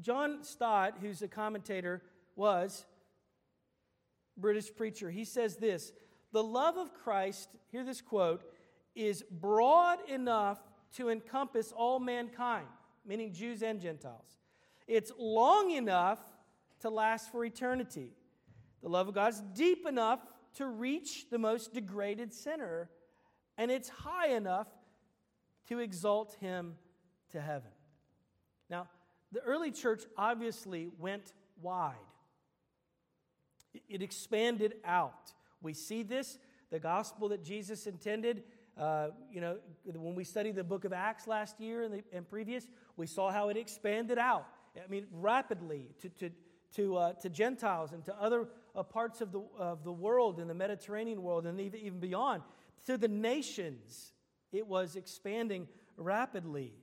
John 0.00 0.42
Stott, 0.42 0.96
who's 1.00 1.22
a 1.22 1.28
commentator, 1.28 2.02
was 2.34 2.84
British 4.36 4.74
preacher. 4.74 5.10
He 5.10 5.24
says 5.24 5.56
this 5.56 5.92
The 6.32 6.42
love 6.42 6.76
of 6.76 6.92
Christ, 6.92 7.48
hear 7.70 7.84
this 7.84 8.00
quote, 8.00 8.42
is 8.94 9.22
broad 9.30 9.98
enough 10.08 10.58
to 10.96 11.08
encompass 11.08 11.72
all 11.72 12.00
mankind, 12.00 12.66
meaning 13.06 13.32
Jews 13.32 13.62
and 13.62 13.80
Gentiles. 13.80 14.38
It's 14.86 15.12
long 15.18 15.70
enough 15.70 16.18
to 16.80 16.90
last 16.90 17.30
for 17.30 17.44
eternity. 17.44 18.10
The 18.82 18.88
love 18.88 19.08
of 19.08 19.14
God 19.14 19.32
is 19.32 19.42
deep 19.54 19.86
enough 19.86 20.20
to 20.54 20.66
reach 20.66 21.28
the 21.30 21.38
most 21.38 21.74
degraded 21.74 22.32
sinner, 22.32 22.88
and 23.58 23.70
it's 23.70 23.88
high 23.88 24.28
enough 24.28 24.68
to 25.68 25.78
exalt 25.78 26.36
him 26.40 26.74
to 27.32 27.40
heaven. 27.40 27.70
Now, 28.70 28.88
the 29.32 29.40
early 29.40 29.70
church 29.70 30.04
obviously 30.16 30.88
went 30.98 31.32
wide, 31.60 31.94
it 33.88 34.02
expanded 34.02 34.74
out. 34.84 35.32
We 35.62 35.72
see 35.72 36.02
this, 36.02 36.38
the 36.70 36.78
gospel 36.78 37.28
that 37.30 37.42
Jesus 37.42 37.86
intended. 37.86 38.44
Uh, 38.78 39.08
you 39.32 39.40
know, 39.40 39.56
when 39.84 40.14
we 40.14 40.22
studied 40.22 40.54
the 40.54 40.64
book 40.64 40.84
of 40.84 40.92
Acts 40.92 41.26
last 41.26 41.60
year 41.60 41.82
and, 41.82 41.94
the, 41.94 42.04
and 42.12 42.28
previous, 42.28 42.66
we 42.96 43.06
saw 43.06 43.30
how 43.30 43.48
it 43.48 43.56
expanded 43.56 44.18
out. 44.18 44.46
I 44.76 44.86
mean, 44.88 45.06
rapidly 45.10 45.88
to, 46.02 46.08
to, 46.10 46.30
to, 46.74 46.96
uh, 46.96 47.12
to 47.14 47.28
Gentiles 47.28 47.92
and 47.92 48.04
to 48.04 48.14
other 48.20 48.48
uh, 48.74 48.82
parts 48.82 49.20
of 49.20 49.32
the, 49.32 49.42
of 49.58 49.84
the 49.84 49.92
world, 49.92 50.38
in 50.38 50.48
the 50.48 50.54
Mediterranean 50.54 51.22
world, 51.22 51.46
and 51.46 51.60
even, 51.60 51.80
even 51.80 52.00
beyond. 52.00 52.42
To 52.86 52.98
the 52.98 53.08
nations, 53.08 54.12
it 54.52 54.66
was 54.66 54.96
expanding 54.96 55.68
rapidly. 55.96 56.74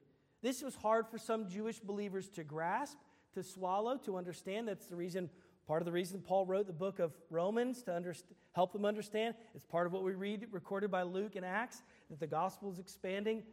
This 0.41 0.61
was 0.61 0.75
hard 0.75 1.07
for 1.07 1.17
some 1.17 1.47
Jewish 1.47 1.79
believers 1.79 2.27
to 2.29 2.43
grasp, 2.43 2.97
to 3.33 3.43
swallow, 3.43 3.97
to 3.99 4.17
understand. 4.17 4.67
That's 4.67 4.87
the 4.87 4.95
reason, 4.95 5.29
part 5.67 5.81
of 5.81 5.85
the 5.85 5.91
reason 5.91 6.21
Paul 6.21 6.45
wrote 6.45 6.67
the 6.67 6.73
book 6.73 6.99
of 6.99 7.13
Romans 7.29 7.83
to 7.83 7.91
underst- 7.91 8.23
help 8.53 8.73
them 8.73 8.85
understand. 8.85 9.35
It's 9.55 9.65
part 9.65 9.87
of 9.87 9.93
what 9.93 10.03
we 10.03 10.13
read 10.13 10.47
recorded 10.51 10.91
by 10.91 11.03
Luke 11.03 11.35
and 11.35 11.45
Acts, 11.45 11.81
that 12.09 12.19
the 12.19 12.27
gospel 12.27 12.71
is 12.71 12.79
expanding. 12.79 13.43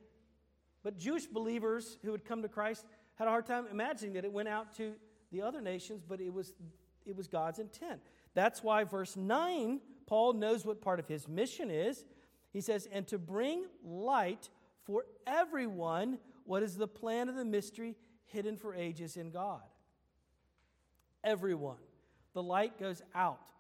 But 0.83 0.99
Jewish 0.99 1.27
believers 1.27 1.99
who 2.03 2.13
had 2.13 2.25
come 2.25 2.43
to 2.43 2.49
Christ 2.49 2.87
had 3.17 3.29
a 3.29 3.31
hard 3.31 3.47
time 3.47 3.67
imagining 3.71 4.15
that 4.15 4.25
it 4.25 4.33
went 4.33 4.49
out 4.49 4.75
to 4.79 4.95
the 5.31 5.43
other 5.43 5.61
nations, 5.61 6.03
but 6.07 6.21
it 6.21 6.33
was, 6.33 6.53
it 7.07 7.17
was 7.17 7.27
God's 7.27 7.59
intent. 7.59 8.01
That's 8.35 8.63
why 8.63 8.85
verse 8.85 9.17
9, 9.17 9.81
Paul 10.07 10.35
knows 10.35 10.65
what 10.65 10.81
part 10.81 11.01
of 11.01 11.09
his 11.09 11.29
mission 11.29 11.71
is. 11.71 12.05
He 12.53 12.61
says, 12.61 12.89
and 12.91 13.07
to 13.09 13.19
bring 13.19 13.65
light 13.85 14.49
for 14.85 15.05
everyone 15.27 16.19
what 16.45 16.63
is 16.63 16.77
the 16.77 16.89
plan 16.89 17.29
of 17.29 17.37
the 17.37 17.45
mystery 17.45 17.97
hidden 18.27 18.57
for 18.57 18.75
ages 18.75 19.17
in 19.17 19.31
God. 19.31 19.63
Everyone. 21.23 21.77
The 22.33 22.43
light 22.43 22.79
goes 22.79 23.03
out. 23.15 23.53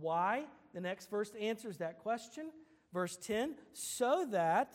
Why? 0.00 0.44
The 0.74 0.80
next 0.80 1.10
verse 1.10 1.32
answers 1.40 1.78
that 1.78 1.98
question. 1.98 2.50
Verse 2.92 3.16
10 3.16 3.54
so 3.72 4.26
that 4.30 4.74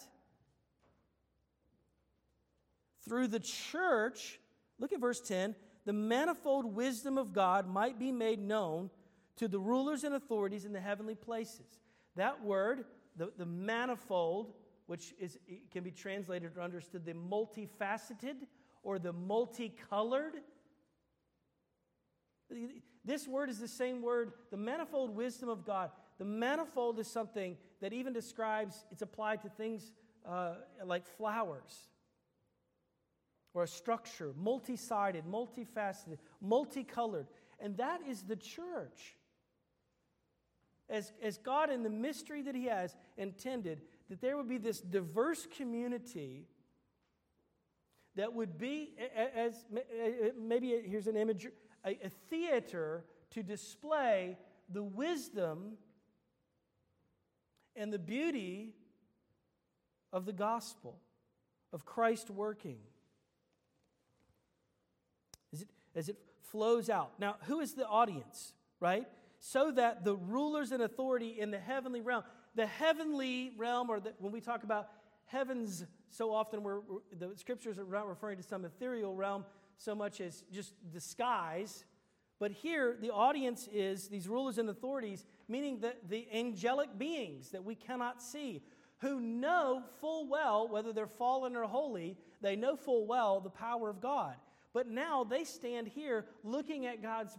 through 3.05 3.27
the 3.27 3.39
church, 3.39 4.39
look 4.79 4.93
at 4.93 4.99
verse 4.99 5.19
10, 5.19 5.55
the 5.85 5.93
manifold 5.93 6.73
wisdom 6.75 7.17
of 7.17 7.33
God 7.33 7.67
might 7.67 7.99
be 7.99 8.11
made 8.11 8.39
known 8.39 8.89
to 9.37 9.47
the 9.47 9.59
rulers 9.59 10.03
and 10.03 10.15
authorities 10.15 10.65
in 10.65 10.73
the 10.73 10.79
heavenly 10.79 11.15
places. 11.15 11.79
That 12.15 12.43
word, 12.43 12.85
the, 13.17 13.31
the 13.37 13.45
manifold, 13.45 14.53
which 14.85 15.13
is, 15.19 15.37
can 15.71 15.83
be 15.83 15.91
translated 15.91 16.51
or 16.55 16.61
understood 16.61 17.05
the 17.05 17.13
multifaceted 17.13 18.35
or 18.83 18.99
the 18.99 19.13
multicolored. 19.13 20.35
This 23.03 23.27
word 23.27 23.49
is 23.49 23.59
the 23.59 23.67
same 23.67 24.01
word, 24.01 24.33
the 24.51 24.57
manifold 24.57 25.15
wisdom 25.15 25.49
of 25.49 25.65
God. 25.65 25.89
The 26.19 26.25
manifold 26.25 26.99
is 26.99 27.07
something 27.07 27.57
that 27.81 27.91
even 27.91 28.13
describes, 28.13 28.85
it's 28.91 29.01
applied 29.01 29.41
to 29.41 29.49
things 29.49 29.91
uh, 30.25 30.55
like 30.85 31.05
flowers 31.05 31.89
or 33.53 33.63
a 33.63 33.67
structure, 33.67 34.33
multi 34.37 34.75
sided, 34.75 35.25
multifaceted, 35.25 36.17
multicolored. 36.41 37.27
And 37.59 37.77
that 37.77 38.01
is 38.07 38.23
the 38.23 38.35
church. 38.35 39.15
As, 40.89 41.13
as 41.21 41.37
God, 41.37 41.69
in 41.69 41.83
the 41.83 41.89
mystery 41.89 42.41
that 42.41 42.55
He 42.55 42.65
has 42.65 42.95
intended, 43.17 43.81
that 44.09 44.21
there 44.21 44.35
would 44.37 44.49
be 44.49 44.57
this 44.57 44.81
diverse 44.81 45.47
community 45.57 46.47
that 48.15 48.33
would 48.33 48.57
be, 48.57 48.93
as 49.35 49.65
maybe 50.39 50.79
here's 50.85 51.07
an 51.07 51.17
image, 51.17 51.47
a, 51.85 51.89
a 52.05 52.09
theater 52.29 53.05
to 53.31 53.41
display 53.41 54.37
the 54.69 54.83
wisdom 54.83 55.73
and 57.75 57.91
the 57.91 57.99
beauty 57.99 58.75
of 60.11 60.25
the 60.25 60.33
gospel, 60.33 60.99
of 61.71 61.85
Christ 61.85 62.29
working 62.29 62.77
as 65.95 66.09
it, 66.09 66.17
flows 66.53 66.87
out. 66.87 67.13
Now, 67.19 67.37
who 67.45 67.61
is 67.61 67.73
the 67.73 67.87
audience, 67.87 68.53
right? 68.79 69.07
So 69.39 69.71
that 69.71 70.05
the 70.05 70.15
rulers 70.15 70.71
and 70.71 70.83
authority 70.83 71.39
in 71.39 71.49
the 71.49 71.57
heavenly 71.57 72.01
realm, 72.01 72.23
the 72.53 72.67
heavenly 72.67 73.53
realm, 73.57 73.89
or 73.89 73.99
the, 73.99 74.13
when 74.19 74.31
we 74.31 74.39
talk 74.39 74.63
about 74.63 74.89
heavens, 75.25 75.83
so 76.11 76.31
often 76.31 76.61
we're, 76.61 76.81
the 77.17 77.31
scriptures 77.37 77.79
are 77.79 77.85
not 77.85 78.07
referring 78.07 78.37
to 78.37 78.43
some 78.43 78.65
ethereal 78.65 79.15
realm 79.15 79.45
so 79.77 79.95
much 79.95 80.21
as 80.21 80.43
just 80.51 80.75
the 80.93 81.01
skies. 81.01 81.85
But 82.39 82.51
here, 82.51 82.97
the 83.01 83.09
audience 83.09 83.67
is 83.73 84.07
these 84.07 84.27
rulers 84.27 84.59
and 84.59 84.69
authorities, 84.69 85.25
meaning 85.47 85.79
that 85.79 86.07
the 86.07 86.27
angelic 86.31 86.99
beings 86.99 87.49
that 87.49 87.63
we 87.63 87.73
cannot 87.73 88.21
see, 88.21 88.61
who 88.99 89.19
know 89.19 89.81
full 89.99 90.29
well, 90.29 90.67
whether 90.67 90.93
they're 90.93 91.07
fallen 91.07 91.55
or 91.55 91.63
holy, 91.63 92.15
they 92.41 92.55
know 92.55 92.75
full 92.75 93.07
well 93.07 93.39
the 93.39 93.49
power 93.49 93.89
of 93.89 93.99
God. 93.99 94.35
But 94.73 94.87
now 94.87 95.23
they 95.23 95.43
stand 95.43 95.87
here 95.87 96.25
looking 96.43 96.85
at 96.85 97.01
God's 97.01 97.37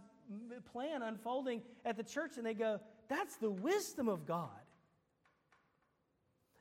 plan 0.71 1.03
unfolding 1.03 1.61
at 1.83 1.97
the 1.97 2.03
church 2.03 2.37
and 2.37 2.45
they 2.45 2.53
go, 2.53 2.79
that's 3.09 3.35
the 3.35 3.51
wisdom 3.51 4.07
of 4.07 4.25
God. 4.25 4.49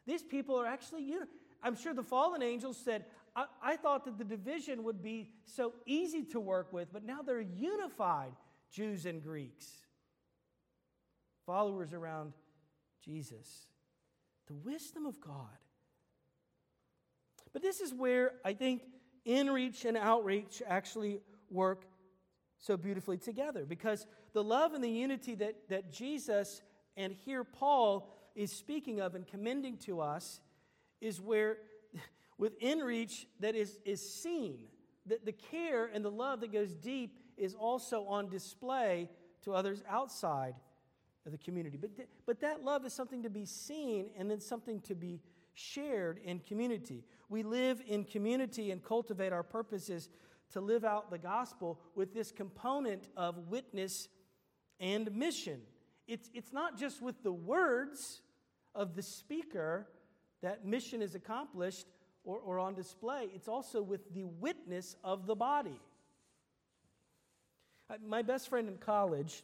These 0.07 0.23
people 0.23 0.61
are 0.61 0.67
actually, 0.67 1.05
you 1.05 1.21
know, 1.21 1.27
I'm 1.63 1.77
sure 1.77 1.95
the 1.95 2.03
fallen 2.03 2.43
angels 2.43 2.77
said, 2.77 3.07
I, 3.35 3.47
I 3.63 3.77
thought 3.77 4.05
that 4.05 4.19
the 4.19 4.25
division 4.25 4.85
would 4.85 5.03
be 5.03 5.31
so 5.47 5.73
easy 5.87 6.25
to 6.25 6.41
work 6.41 6.73
with, 6.73 6.93
but 6.93 7.05
now 7.05 7.23
they're 7.23 7.41
unified, 7.41 8.33
Jews 8.71 9.07
and 9.07 9.23
Greeks, 9.23 9.67
followers 11.47 11.95
around 11.95 12.35
Jesus. 13.03 13.67
The 14.47 14.55
wisdom 14.55 15.07
of 15.07 15.21
God. 15.21 15.57
But 17.55 17.63
this 17.63 17.81
is 17.81 17.95
where 17.95 18.33
I 18.45 18.53
think 18.53 18.83
inreach 19.27 19.85
and 19.85 19.97
outreach 19.97 20.63
actually 20.67 21.21
work 21.51 21.85
so 22.59 22.77
beautifully 22.77 23.17
together 23.17 23.65
because 23.65 24.07
the 24.33 24.43
love 24.43 24.75
and 24.75 24.83
the 24.83 24.91
unity 24.91 25.35
that, 25.35 25.69
that 25.69 25.93
Jesus 25.93 26.63
and 26.97 27.13
here 27.25 27.45
Paul 27.45 28.09
is 28.35 28.53
speaking 28.53 29.01
of 29.01 29.15
and 29.15 29.27
commending 29.27 29.77
to 29.79 30.01
us 30.01 30.41
is 31.01 31.21
where, 31.21 31.59
with 32.39 32.59
inreach 32.61 33.27
that 33.41 33.55
is, 33.55 33.79
is 33.85 34.01
seen. 34.01 34.59
that 35.07 35.25
the 35.25 35.33
care 35.33 35.87
and 35.87 36.05
the 36.05 36.11
love 36.11 36.41
that 36.41 36.53
goes 36.53 36.75
deep 36.75 37.19
is 37.37 37.55
also 37.55 38.05
on 38.07 38.29
display 38.29 39.09
to 39.43 39.53
others 39.53 39.83
outside 39.89 40.55
of 41.27 41.33
the 41.33 41.39
community. 41.39 41.77
But, 41.77 41.91
but 42.27 42.41
that 42.41 42.65
love 42.65 42.85
is 42.85 42.93
something 42.93 43.23
to 43.23 43.31
be 43.31 43.45
seen 43.45 44.11
and 44.19 44.31
then 44.31 44.41
something 44.41 44.81
to 44.83 44.95
be 44.95 45.21
shared 45.55 46.19
in 46.25 46.41
community. 46.41 47.05
We 47.29 47.43
live 47.43 47.81
in 47.87 48.05
community 48.05 48.71
and 48.71 48.83
cultivate 48.83 49.33
our 49.33 49.43
purposes 49.43 50.09
to 50.53 50.61
live 50.61 50.85
out 50.85 51.11
the 51.11 51.19
gospel 51.19 51.81
with 51.95 52.13
this 52.13 52.31
component 52.31 53.09
of 53.17 53.49
witness 53.49 54.09
and 54.79 55.11
mission. 55.15 55.61
It's, 56.07 56.29
it's 56.35 56.53
not 56.53 56.79
just 56.79 57.01
with 57.01 57.23
the 57.23 57.33
words 57.33 58.21
of 58.75 58.95
the 58.95 59.03
speaker 59.03 59.87
that 60.43 60.67
mission 60.67 61.01
is 61.01 61.15
accomplished 61.15 61.87
or, 62.25 62.39
or 62.39 62.59
on 62.59 62.75
display, 62.75 63.29
it's 63.35 63.49
also 63.49 63.83
with 63.83 64.13
the 64.15 64.25
witness 64.25 64.97
of 65.05 65.27
the 65.27 65.35
body. 65.35 65.81
Uh, 67.91 67.97
my 68.07 68.23
best 68.23 68.49
friend 68.49 68.69
in 68.69 68.77
college 68.79 69.43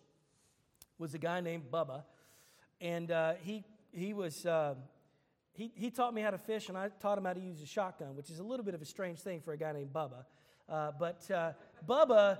was 0.98 1.14
a 1.14 1.18
guy 1.18 1.40
named 1.40 1.64
Bubba, 1.70 2.04
and 2.80 3.10
uh, 3.10 3.34
he, 3.42 3.64
he 3.92 4.12
was. 4.12 4.44
Uh, 4.44 4.74
he, 5.52 5.72
he 5.74 5.90
taught 5.90 6.14
me 6.14 6.22
how 6.22 6.30
to 6.30 6.38
fish, 6.38 6.68
and 6.68 6.78
I 6.78 6.88
taught 7.00 7.18
him 7.18 7.24
how 7.24 7.32
to 7.32 7.40
use 7.40 7.62
a 7.62 7.66
shotgun, 7.66 8.16
which 8.16 8.30
is 8.30 8.38
a 8.38 8.42
little 8.42 8.64
bit 8.64 8.74
of 8.74 8.82
a 8.82 8.84
strange 8.84 9.18
thing 9.18 9.40
for 9.40 9.52
a 9.52 9.56
guy 9.56 9.72
named 9.72 9.92
Bubba. 9.92 10.24
Uh, 10.68 10.92
but 10.98 11.28
uh, 11.30 11.52
Bubba, 11.86 12.38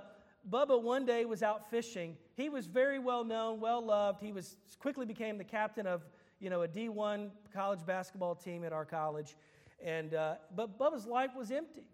Bubba 0.49 0.81
one 0.81 1.05
day 1.05 1.25
was 1.25 1.43
out 1.43 1.69
fishing. 1.69 2.15
He 2.35 2.49
was 2.49 2.65
very 2.65 2.97
well 2.97 3.23
known, 3.23 3.59
well 3.59 3.85
loved. 3.85 4.21
He 4.21 4.31
was 4.31 4.55
quickly 4.79 5.05
became 5.05 5.37
the 5.37 5.43
captain 5.43 5.85
of 5.85 6.01
you 6.39 6.49
know 6.49 6.63
a 6.63 6.67
D1 6.67 7.29
college 7.53 7.85
basketball 7.85 8.35
team 8.35 8.63
at 8.63 8.73
our 8.73 8.85
college, 8.85 9.35
and 9.83 10.13
uh, 10.13 10.35
but 10.55 10.79
Bubba's 10.79 11.05
life 11.05 11.31
was 11.35 11.51
empty. 11.51 11.87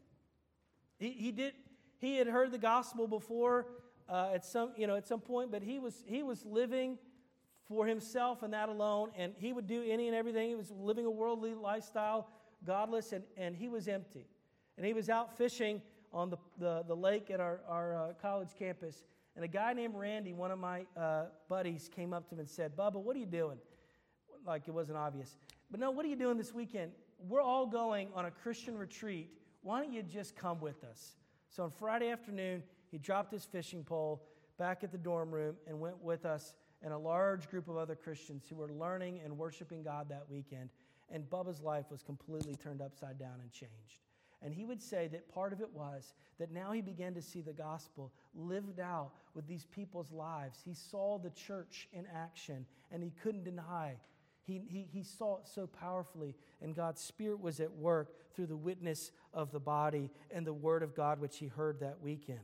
He, 1.00 1.10
he 1.12 1.32
did 1.32 1.54
he 2.00 2.18
had 2.18 2.28
heard 2.28 2.52
the 2.52 2.58
gospel 2.60 3.08
before 3.08 3.66
uh, 4.08 4.30
at 4.34 4.46
some 4.46 4.74
you 4.78 4.88
know 4.88 4.96
at 4.96 5.08
some 5.08 5.20
point, 5.20 5.52
but 5.52 5.64
he 5.64 5.80
was 5.80 6.04
he 6.06 6.24
was 6.24 6.46
living 6.46 6.98
for 7.68 7.86
himself 7.86 8.44
and 8.44 8.54
that 8.54 8.70
alone, 8.70 9.10
and 9.18 9.34
he 9.38 9.54
would 9.54 9.68
do 9.68 9.84
any 9.88 10.08
and 10.08 10.16
everything. 10.16 10.50
He 10.50 10.56
was 10.56 10.72
living 10.72 11.06
a 11.06 11.12
worldly 11.12 11.54
lifestyle, 11.54 12.30
godless, 12.66 13.12
and, 13.12 13.24
and 13.36 13.56
he 13.56 13.68
was 13.68 13.88
empty. 13.88 14.26
And 14.78 14.86
he 14.86 14.94
was 14.94 15.10
out 15.10 15.38
fishing 15.38 15.82
on 16.14 16.30
the, 16.30 16.38
the, 16.58 16.84
the 16.88 16.96
lake 16.96 17.30
at 17.30 17.40
our, 17.40 17.60
our 17.68 17.96
uh, 17.96 18.14
college 18.22 18.50
campus. 18.58 19.04
And 19.36 19.44
a 19.44 19.48
guy 19.48 19.74
named 19.74 19.96
Randy, 19.96 20.34
one 20.34 20.52
of 20.52 20.60
my 20.60 20.86
uh, 20.96 21.26
buddies, 21.50 21.90
came 21.94 22.14
up 22.14 22.28
to 22.30 22.36
him 22.36 22.40
and 22.40 22.50
said, 22.50 22.76
Bubba, 22.76 22.96
what 22.96 23.16
are 23.16 23.20
you 23.20 23.26
doing? 23.26 23.58
Like 24.46 24.68
it 24.68 24.72
wasn't 24.72 24.98
obvious. 24.98 25.38
But 25.70 25.80
no, 25.80 25.92
what 25.92 26.06
are 26.06 26.10
you 26.10 26.16
doing 26.16 26.38
this 26.38 26.54
weekend? 26.54 26.92
We're 27.28 27.42
all 27.42 27.66
going 27.66 28.10
on 28.16 28.26
a 28.26 28.32
Christian 28.32 28.78
retreat. 28.78 29.30
Why 29.62 29.82
don't 29.82 29.92
you 29.92 30.04
just 30.04 30.36
come 30.36 30.60
with 30.62 30.84
us? 30.84 31.16
So 31.50 31.64
on 31.64 31.72
Friday 31.72 32.10
afternoon, 32.10 32.64
he 32.90 32.98
dropped 32.98 33.32
his 33.34 33.44
fishing 33.44 33.84
pole 33.84 34.24
back 34.58 34.84
at 34.84 34.92
the 34.92 34.98
dorm 34.98 35.32
room 35.32 35.56
and 35.68 35.80
went 35.80 36.02
with 36.02 36.26
us 36.26 36.54
and 36.84 36.94
a 36.94 36.98
large 36.98 37.50
group 37.50 37.68
of 37.68 37.78
other 37.78 37.96
Christians 37.96 38.46
who 38.50 38.56
were 38.56 38.72
learning 38.72 39.22
and 39.24 39.38
worshiping 39.38 39.84
God 39.84 40.10
that 40.10 40.30
weekend. 40.30 40.70
And 41.10 41.30
Bubba's 41.30 41.62
life 41.62 41.86
was 41.90 42.04
completely 42.04 42.56
turned 42.56 42.82
upside 42.82 43.18
down 43.18 43.40
and 43.42 43.52
changed. 43.52 44.02
And 44.42 44.54
he 44.54 44.66
would 44.66 44.82
say 44.82 45.08
that 45.08 45.34
part 45.34 45.52
of 45.52 45.62
it 45.62 45.70
was 45.74 46.14
that 46.38 46.52
now 46.52 46.72
he 46.72 46.82
began 46.82 47.14
to 47.16 47.22
see 47.22 47.42
the 47.42 47.54
gospel 47.54 48.12
lived 48.36 48.80
out 48.80 49.12
with 49.34 49.48
these 49.48 49.66
people's 49.66 50.12
lives. 50.12 50.60
He 50.64 50.76
saw 50.76 51.18
the 51.18 51.32
church 51.32 51.88
in 51.92 52.06
action 52.14 52.66
and 52.92 53.02
he 53.02 53.12
couldn't 53.24 53.46
deny. 53.46 53.96
He, 54.44 54.62
he, 54.70 54.88
he 54.92 55.04
saw 55.04 55.40
it 55.40 55.48
so 55.48 55.68
powerfully, 55.68 56.34
and 56.62 56.74
God's 56.74 57.02
Spirit 57.02 57.42
was 57.42 57.60
at 57.60 57.74
work 57.74 58.14
through 58.34 58.46
the 58.46 58.56
witness 58.56 59.12
of 59.34 59.52
the 59.52 59.60
body 59.60 60.10
and 60.32 60.48
the 60.48 60.54
Word 60.54 60.84
of 60.84 60.96
God, 60.96 61.20
which 61.20 61.38
he 61.38 61.48
heard 61.48 61.82
that 61.82 62.00
weekend. 62.02 62.40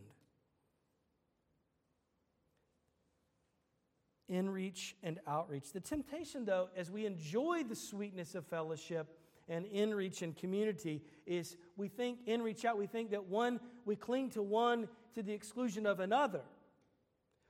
Inreach 4.32 4.94
and 5.04 5.20
outreach. 5.28 5.72
The 5.72 5.80
temptation, 5.80 6.46
though, 6.46 6.70
as 6.76 6.90
we 6.90 7.06
enjoy 7.06 7.64
the 7.64 7.76
sweetness 7.76 8.36
of 8.36 8.46
fellowship 8.46 9.18
and 9.50 9.66
inreach 9.66 10.22
and 10.22 10.36
community, 10.36 11.02
is 11.26 11.58
we 11.76 11.88
think 11.88 12.26
inreach 12.28 12.66
out, 12.66 12.78
we 12.78 12.88
think 12.88 13.12
that 13.12 13.26
one, 13.26 13.60
we 13.86 13.96
cling 13.96 14.30
to 14.32 14.42
one 14.42 14.88
to 15.16 15.24
the 15.24 15.34
exclusion 15.34 15.86
of 15.86 16.00
another. 16.00 16.42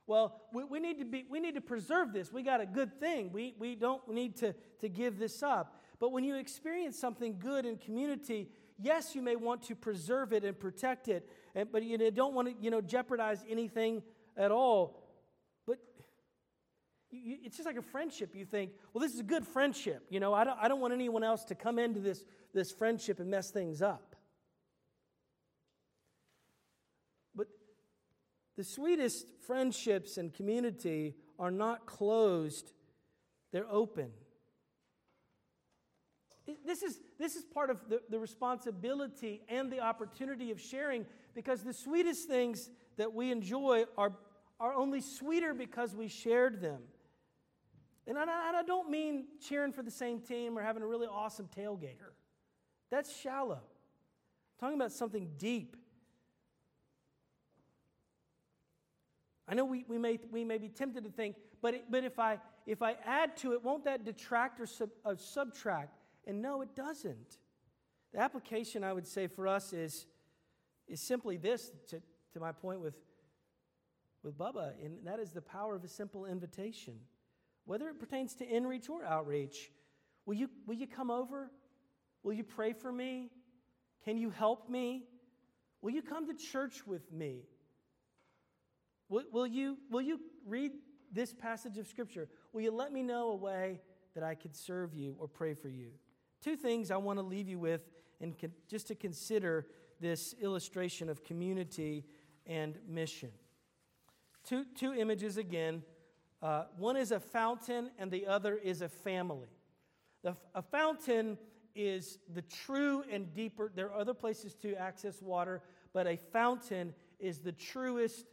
Well, 0.06 0.40
we, 0.52 0.64
we, 0.64 0.80
need 0.80 0.98
to 0.98 1.04
be, 1.04 1.24
we 1.30 1.40
need 1.40 1.54
to 1.54 1.60
preserve 1.60 2.12
this. 2.12 2.32
We 2.32 2.42
got 2.42 2.60
a 2.60 2.66
good 2.66 3.00
thing. 3.00 3.32
We, 3.32 3.54
we 3.58 3.74
don't 3.74 4.06
need 4.08 4.36
to, 4.38 4.54
to 4.80 4.88
give 4.88 5.18
this 5.18 5.42
up. 5.42 5.80
But 5.98 6.12
when 6.12 6.24
you 6.24 6.34
experience 6.34 6.98
something 6.98 7.38
good 7.38 7.64
in 7.64 7.78
community, 7.78 8.50
yes, 8.78 9.14
you 9.14 9.22
may 9.22 9.36
want 9.36 9.62
to 9.62 9.74
preserve 9.74 10.32
it 10.32 10.44
and 10.44 10.58
protect 10.58 11.08
it, 11.08 11.30
and, 11.54 11.70
but 11.70 11.82
you 11.84 11.96
don't 12.10 12.34
want 12.34 12.48
to 12.48 12.54
you 12.62 12.70
know, 12.70 12.80
jeopardize 12.80 13.44
anything 13.48 14.02
at 14.36 14.50
all 14.50 15.03
you, 17.22 17.38
it's 17.44 17.56
just 17.56 17.66
like 17.66 17.76
a 17.76 17.82
friendship. 17.82 18.34
You 18.34 18.44
think, 18.44 18.72
well, 18.92 19.02
this 19.02 19.14
is 19.14 19.20
a 19.20 19.24
good 19.24 19.46
friendship. 19.46 20.04
You 20.10 20.20
know, 20.20 20.34
I 20.34 20.44
don't, 20.44 20.58
I 20.60 20.68
don't 20.68 20.80
want 20.80 20.92
anyone 20.92 21.24
else 21.24 21.44
to 21.44 21.54
come 21.54 21.78
into 21.78 22.00
this, 22.00 22.24
this 22.52 22.70
friendship 22.70 23.20
and 23.20 23.30
mess 23.30 23.50
things 23.50 23.82
up. 23.82 24.16
But 27.34 27.48
the 28.56 28.64
sweetest 28.64 29.26
friendships 29.46 30.16
and 30.16 30.32
community 30.32 31.14
are 31.38 31.50
not 31.50 31.86
closed, 31.86 32.72
they're 33.52 33.70
open. 33.70 34.10
This 36.66 36.82
is, 36.82 37.00
this 37.18 37.36
is 37.36 37.44
part 37.44 37.70
of 37.70 37.78
the, 37.88 38.02
the 38.10 38.18
responsibility 38.18 39.42
and 39.48 39.72
the 39.72 39.80
opportunity 39.80 40.50
of 40.50 40.60
sharing 40.60 41.06
because 41.34 41.62
the 41.62 41.72
sweetest 41.72 42.28
things 42.28 42.68
that 42.98 43.14
we 43.14 43.32
enjoy 43.32 43.84
are, 43.96 44.12
are 44.60 44.74
only 44.74 45.00
sweeter 45.00 45.54
because 45.54 45.94
we 45.94 46.08
shared 46.08 46.60
them. 46.60 46.82
And 48.06 48.18
I, 48.18 48.22
I 48.22 48.62
don't 48.66 48.90
mean 48.90 49.24
cheering 49.40 49.72
for 49.72 49.82
the 49.82 49.90
same 49.90 50.20
team 50.20 50.58
or 50.58 50.62
having 50.62 50.82
a 50.82 50.86
really 50.86 51.06
awesome 51.06 51.48
tailgater. 51.56 52.12
That's 52.90 53.14
shallow. 53.16 53.60
I'm 53.62 54.60
talking 54.60 54.76
about 54.76 54.92
something 54.92 55.30
deep. 55.38 55.76
I 59.48 59.54
know 59.54 59.64
we, 59.64 59.84
we, 59.88 59.98
may, 59.98 60.18
we 60.30 60.44
may 60.44 60.58
be 60.58 60.68
tempted 60.68 61.04
to 61.04 61.10
think, 61.10 61.36
but, 61.60 61.74
it, 61.74 61.84
but 61.90 62.04
if, 62.04 62.18
I, 62.18 62.38
if 62.66 62.82
I 62.82 62.96
add 63.04 63.36
to 63.38 63.52
it, 63.52 63.62
won't 63.62 63.84
that 63.84 64.04
detract 64.04 64.60
or 64.60 64.66
sub, 64.66 64.90
uh, 65.04 65.14
subtract? 65.16 65.98
And 66.26 66.40
no, 66.40 66.62
it 66.62 66.74
doesn't. 66.74 67.38
The 68.12 68.20
application 68.20 68.84
I 68.84 68.92
would 68.92 69.06
say 69.06 69.26
for 69.26 69.46
us 69.48 69.72
is, 69.72 70.06
is 70.88 71.00
simply 71.00 71.36
this 71.36 71.72
to, 71.88 72.00
to 72.32 72.40
my 72.40 72.52
point 72.52 72.80
with, 72.80 72.94
with 74.22 74.38
Bubba, 74.38 74.72
and 74.82 74.98
that 75.04 75.20
is 75.20 75.32
the 75.32 75.42
power 75.42 75.74
of 75.74 75.84
a 75.84 75.88
simple 75.88 76.24
invitation 76.26 76.94
whether 77.64 77.88
it 77.88 77.98
pertains 77.98 78.34
to 78.36 78.46
inreach 78.46 78.88
or 78.88 79.04
outreach. 79.04 79.70
Will 80.26 80.34
you, 80.34 80.48
will 80.66 80.74
you 80.74 80.86
come 80.86 81.10
over? 81.10 81.50
Will 82.22 82.32
you 82.32 82.44
pray 82.44 82.72
for 82.72 82.90
me? 82.90 83.30
Can 84.04 84.16
you 84.16 84.30
help 84.30 84.68
me? 84.68 85.04
Will 85.82 85.92
you 85.92 86.02
come 86.02 86.26
to 86.26 86.34
church 86.34 86.86
with 86.86 87.12
me? 87.12 87.42
Will, 89.08 89.24
will, 89.32 89.46
you, 89.46 89.78
will 89.90 90.02
you 90.02 90.20
read 90.46 90.72
this 91.12 91.32
passage 91.32 91.78
of 91.78 91.86
Scripture? 91.86 92.28
Will 92.52 92.62
you 92.62 92.70
let 92.70 92.92
me 92.92 93.02
know 93.02 93.30
a 93.30 93.36
way 93.36 93.80
that 94.14 94.24
I 94.24 94.34
could 94.34 94.54
serve 94.56 94.94
you 94.94 95.16
or 95.18 95.28
pray 95.28 95.54
for 95.54 95.68
you? 95.68 95.88
Two 96.42 96.56
things 96.56 96.90
I 96.90 96.96
want 96.96 97.18
to 97.18 97.22
leave 97.22 97.48
you 97.48 97.58
with, 97.58 97.82
and 98.20 98.38
con- 98.38 98.52
just 98.68 98.88
to 98.88 98.94
consider 98.94 99.66
this 100.00 100.34
illustration 100.40 101.08
of 101.08 101.24
community 101.24 102.04
and 102.46 102.78
mission. 102.88 103.30
Two, 104.46 104.64
two 104.74 104.92
images 104.92 105.36
again 105.38 105.82
uh, 106.44 106.64
one 106.76 106.98
is 106.98 107.10
a 107.10 107.18
fountain, 107.18 107.90
and 107.98 108.10
the 108.10 108.26
other 108.26 108.54
is 108.54 108.82
a 108.82 108.88
family. 108.88 109.48
The, 110.22 110.36
a 110.54 110.60
fountain 110.60 111.38
is 111.74 112.18
the 112.34 112.42
true 112.42 113.02
and 113.10 113.34
deeper, 113.34 113.72
there 113.74 113.86
are 113.86 113.98
other 113.98 114.12
places 114.12 114.54
to 114.56 114.74
access 114.76 115.22
water, 115.22 115.62
but 115.94 116.06
a 116.06 116.18
fountain 116.32 116.94
is 117.18 117.38
the 117.38 117.52
truest, 117.52 118.26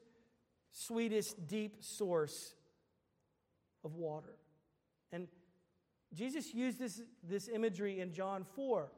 sweetest, 0.72 1.48
deep 1.48 1.78
source 1.80 2.54
of 3.86 3.96
water. 3.96 4.36
And 5.14 5.30
Jesus 6.14 6.54
used 6.54 6.80
this, 6.80 7.02
this 7.24 7.48
imagery 7.48 8.02
in 8.02 8.12
John 8.12 8.46
4 8.56 8.92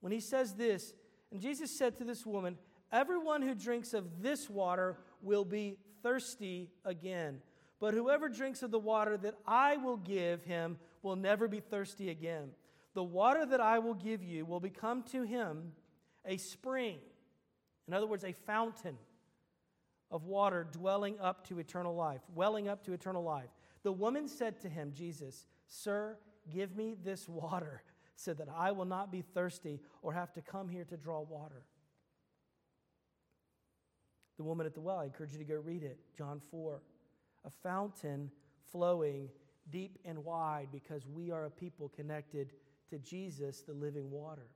when 0.00 0.12
he 0.12 0.20
says 0.20 0.54
this. 0.54 0.94
And 1.32 1.40
Jesus 1.40 1.76
said 1.76 1.98
to 1.98 2.04
this 2.04 2.24
woman, 2.24 2.56
Everyone 2.92 3.42
who 3.42 3.56
drinks 3.56 3.92
of 3.92 4.22
this 4.22 4.48
water 4.48 4.98
will 5.20 5.44
be 5.44 5.78
thirsty 6.04 6.70
again. 6.84 7.40
But 7.80 7.94
whoever 7.94 8.28
drinks 8.28 8.62
of 8.62 8.70
the 8.70 8.78
water 8.78 9.16
that 9.18 9.34
I 9.46 9.76
will 9.76 9.96
give 9.96 10.44
him 10.44 10.78
will 11.02 11.16
never 11.16 11.48
be 11.48 11.60
thirsty 11.60 12.10
again. 12.10 12.50
The 12.94 13.02
water 13.02 13.44
that 13.44 13.60
I 13.60 13.80
will 13.80 13.94
give 13.94 14.22
you 14.22 14.44
will 14.44 14.60
become 14.60 15.02
to 15.04 15.22
him 15.22 15.72
a 16.24 16.36
spring, 16.36 16.98
in 17.86 17.92
other 17.92 18.06
words, 18.06 18.24
a 18.24 18.32
fountain 18.32 18.96
of 20.10 20.24
water 20.24 20.66
dwelling 20.70 21.18
up 21.20 21.46
to 21.48 21.58
eternal 21.58 21.94
life, 21.94 22.20
welling 22.34 22.68
up 22.68 22.84
to 22.84 22.92
eternal 22.92 23.22
life. 23.22 23.50
The 23.82 23.92
woman 23.92 24.28
said 24.28 24.60
to 24.60 24.68
him, 24.68 24.92
Jesus, 24.94 25.46
Sir, 25.66 26.16
give 26.52 26.76
me 26.76 26.94
this 27.02 27.28
water 27.28 27.82
so 28.16 28.32
that 28.34 28.48
I 28.56 28.70
will 28.70 28.84
not 28.84 29.10
be 29.10 29.22
thirsty 29.22 29.80
or 30.00 30.12
have 30.12 30.32
to 30.34 30.40
come 30.40 30.68
here 30.68 30.84
to 30.84 30.96
draw 30.96 31.20
water. 31.20 31.64
The 34.36 34.44
woman 34.44 34.66
at 34.66 34.74
the 34.74 34.80
well, 34.80 34.98
I 34.98 35.04
encourage 35.04 35.32
you 35.32 35.38
to 35.38 35.44
go 35.44 35.56
read 35.56 35.82
it, 35.82 35.98
John 36.16 36.40
4 36.50 36.80
a 37.44 37.50
fountain 37.50 38.30
flowing 38.70 39.28
deep 39.70 39.98
and 40.04 40.24
wide 40.24 40.68
because 40.72 41.06
we 41.06 41.30
are 41.30 41.46
a 41.46 41.50
people 41.50 41.88
connected 41.88 42.52
to 42.90 42.98
Jesus, 42.98 43.62
the 43.62 43.72
living 43.72 44.10
water. 44.10 44.48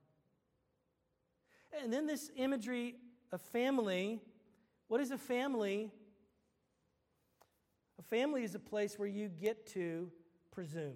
And 1.81 1.91
then 1.93 2.07
this 2.07 2.31
imagery 2.35 2.95
of 3.31 3.41
family. 3.41 4.21
What 4.87 5.01
is 5.01 5.11
a 5.11 5.17
family? 5.17 5.91
A 7.99 8.01
family 8.01 8.43
is 8.43 8.55
a 8.55 8.59
place 8.59 8.97
where 8.97 9.07
you 9.07 9.27
get 9.27 9.67
to 9.73 10.09
presume. 10.51 10.95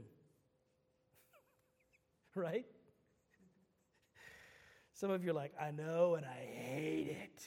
right? 2.36 2.66
Some 4.94 5.12
of 5.12 5.24
you 5.24 5.32
are 5.32 5.34
like, 5.34 5.54
I 5.60 5.72
know 5.72 6.16
and 6.16 6.26
I 6.26 6.46
hate 6.56 7.08
it. 7.10 7.44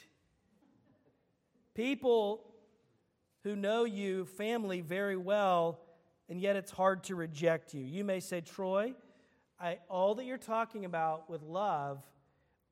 People 1.74 2.55
who 3.46 3.54
know 3.54 3.84
you, 3.84 4.24
family, 4.24 4.80
very 4.80 5.16
well, 5.16 5.78
and 6.28 6.40
yet 6.40 6.56
it's 6.56 6.72
hard 6.72 7.04
to 7.04 7.14
reject 7.14 7.74
you. 7.74 7.80
You 7.80 8.02
may 8.02 8.18
say, 8.18 8.40
Troy, 8.40 8.92
I, 9.60 9.78
all 9.88 10.16
that 10.16 10.24
you're 10.24 10.36
talking 10.36 10.84
about 10.84 11.30
with 11.30 11.42
love 11.42 12.02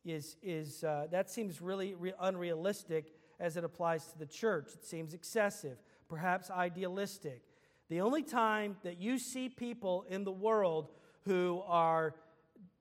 is, 0.05 0.37
is 0.43 0.83
uh, 0.83 1.07
that 1.13 1.31
seems 1.31 1.63
really 1.63 1.95
re- 1.95 2.13
unrealistic 2.19 3.15
as 3.39 3.57
it 3.57 3.63
applies 3.63 4.07
to 4.07 4.19
the 4.19 4.27
church. 4.27 4.73
It 4.75 4.85
seems 4.85 5.15
excessive, 5.15 5.79
perhaps 6.09 6.51
idealistic. 6.51 7.43
The 7.89 8.01
only 8.01 8.25
time 8.25 8.77
that 8.83 9.01
you 9.01 9.21
see 9.21 9.49
people 9.49 10.05
in 10.09 10.25
the 10.25 10.33
world 10.33 10.89
who 11.25 11.63
are, 11.69 12.17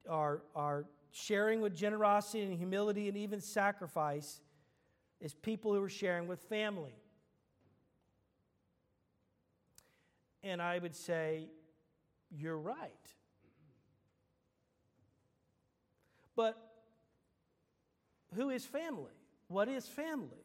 are, 0.10 0.42
are 0.56 0.86
sharing 1.12 1.62
with 1.62 1.76
generosity 1.76 2.42
and 2.42 2.58
humility 2.58 3.08
and 3.08 3.16
even 3.16 3.40
sacrifice 3.40 4.42
is 5.22 5.36
people 5.36 5.76
who 5.76 5.84
are 5.84 5.90
sharing 5.90 6.28
with 6.28 6.40
family. 6.50 6.96
And 10.44 10.62
I 10.62 10.80
would 10.80 10.96
say, 10.96 11.48
you're 12.30 12.58
right. 12.58 12.92
But 16.36 16.58
who 18.36 18.50
is 18.50 18.66
family? 18.66 19.14
What 19.48 19.70
is 19.70 19.88
family? 19.88 20.44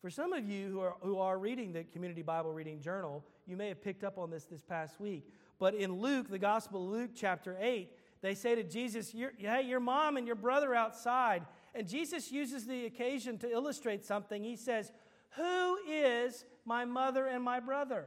For 0.00 0.10
some 0.10 0.32
of 0.32 0.48
you 0.48 0.68
who 0.68 0.80
are, 0.80 0.94
who 1.00 1.18
are 1.18 1.38
reading 1.38 1.72
the 1.72 1.82
Community 1.82 2.22
Bible 2.22 2.52
Reading 2.52 2.80
Journal, 2.80 3.24
you 3.46 3.56
may 3.56 3.68
have 3.68 3.82
picked 3.82 4.04
up 4.04 4.18
on 4.18 4.30
this 4.30 4.44
this 4.44 4.62
past 4.62 5.00
week. 5.00 5.28
But 5.58 5.74
in 5.74 6.00
Luke, 6.00 6.28
the 6.28 6.38
Gospel 6.38 6.84
of 6.84 6.90
Luke, 6.90 7.10
chapter 7.14 7.56
8, 7.58 7.90
they 8.20 8.34
say 8.34 8.54
to 8.54 8.62
Jesus, 8.62 9.12
Hey, 9.12 9.62
your 9.62 9.80
mom 9.80 10.16
and 10.16 10.26
your 10.26 10.36
brother 10.36 10.74
outside. 10.74 11.44
And 11.74 11.88
Jesus 11.88 12.30
uses 12.30 12.66
the 12.66 12.86
occasion 12.86 13.38
to 13.38 13.50
illustrate 13.50 14.04
something. 14.04 14.44
He 14.44 14.56
says, 14.56 14.92
Who 15.36 15.78
is 15.88 16.44
my 16.66 16.84
mother 16.84 17.26
and 17.26 17.42
my 17.42 17.60
brother? 17.60 18.04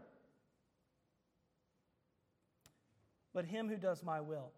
But 3.33 3.45
him 3.45 3.69
who 3.69 3.77
does 3.77 4.03
my 4.03 4.21
will. 4.21 4.51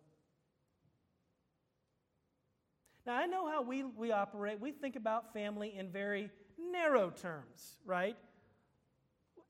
Now, 3.05 3.15
I 3.15 3.25
know 3.25 3.49
how 3.49 3.61
we, 3.61 3.83
we 3.83 4.11
operate. 4.11 4.59
We 4.59 4.71
think 4.71 4.95
about 4.95 5.33
family 5.33 5.75
in 5.77 5.89
very 5.89 6.29
narrow 6.71 7.09
terms, 7.09 7.77
right? 7.85 8.15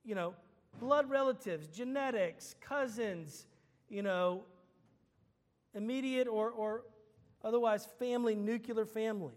You 0.06 0.16
know, 0.16 0.36
blood 0.80 1.10
relatives, 1.10 1.68
genetics, 1.68 2.56
cousins, 2.62 3.46
you 3.90 4.02
know, 4.02 4.44
immediate 5.74 6.28
or, 6.28 6.50
or 6.50 6.84
otherwise 7.44 7.88
family, 8.00 8.36
nuclear 8.36 8.86
family. 8.86 9.36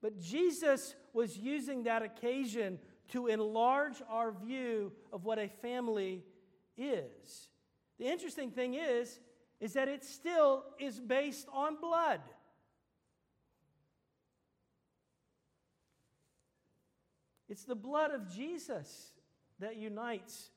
But 0.00 0.20
Jesus 0.20 0.96
was 1.12 1.38
using 1.38 1.84
that 1.84 2.02
occasion 2.02 2.80
to 3.08 3.26
enlarge 3.26 4.02
our 4.08 4.32
view 4.32 4.92
of 5.12 5.24
what 5.24 5.38
a 5.38 5.48
family 5.48 6.24
is. 6.76 7.48
The 7.98 8.06
interesting 8.06 8.50
thing 8.50 8.74
is, 8.74 9.20
is 9.60 9.74
that 9.74 9.88
it 9.88 10.04
still 10.04 10.64
is 10.80 10.98
based 10.98 11.46
on 11.52 11.76
blood. 11.80 12.20
It's 17.48 17.64
the 17.64 17.74
blood 17.74 18.12
of 18.12 18.34
Jesus 18.34 19.12
that 19.58 19.76
unites 19.76 20.50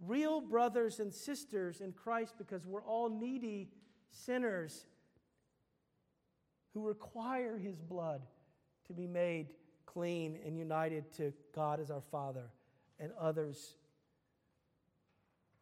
real 0.00 0.40
brothers 0.40 1.00
and 1.00 1.12
sisters 1.12 1.80
in 1.80 1.92
Christ 1.92 2.34
because 2.38 2.66
we're 2.66 2.84
all 2.84 3.08
needy 3.08 3.70
sinners 4.10 4.86
who 6.74 6.86
require 6.86 7.58
his 7.58 7.80
blood 7.80 8.22
to 8.86 8.92
be 8.92 9.06
made 9.06 9.48
clean 9.92 10.38
and 10.44 10.56
united 10.56 11.12
to 11.14 11.32
God 11.54 11.80
as 11.80 11.90
our 11.90 12.00
Father 12.00 12.44
and 12.98 13.12
others, 13.20 13.74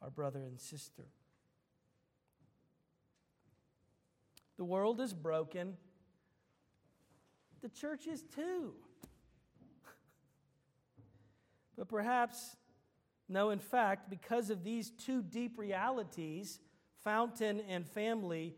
our 0.02 0.10
brother 0.10 0.40
and 0.40 0.60
sister. 0.60 1.04
The 4.56 4.64
world 4.64 5.00
is 5.00 5.14
broken. 5.14 5.76
The 7.62 7.68
church 7.68 8.06
is 8.06 8.22
too. 8.22 8.74
But 11.76 11.88
perhaps, 11.88 12.56
no, 13.26 13.48
in 13.48 13.58
fact, 13.58 14.10
because 14.10 14.50
of 14.50 14.64
these 14.64 14.90
two 14.90 15.22
deep 15.22 15.58
realities, 15.58 16.60
fountain 17.02 17.62
and 17.70 17.86
family, 17.86 18.54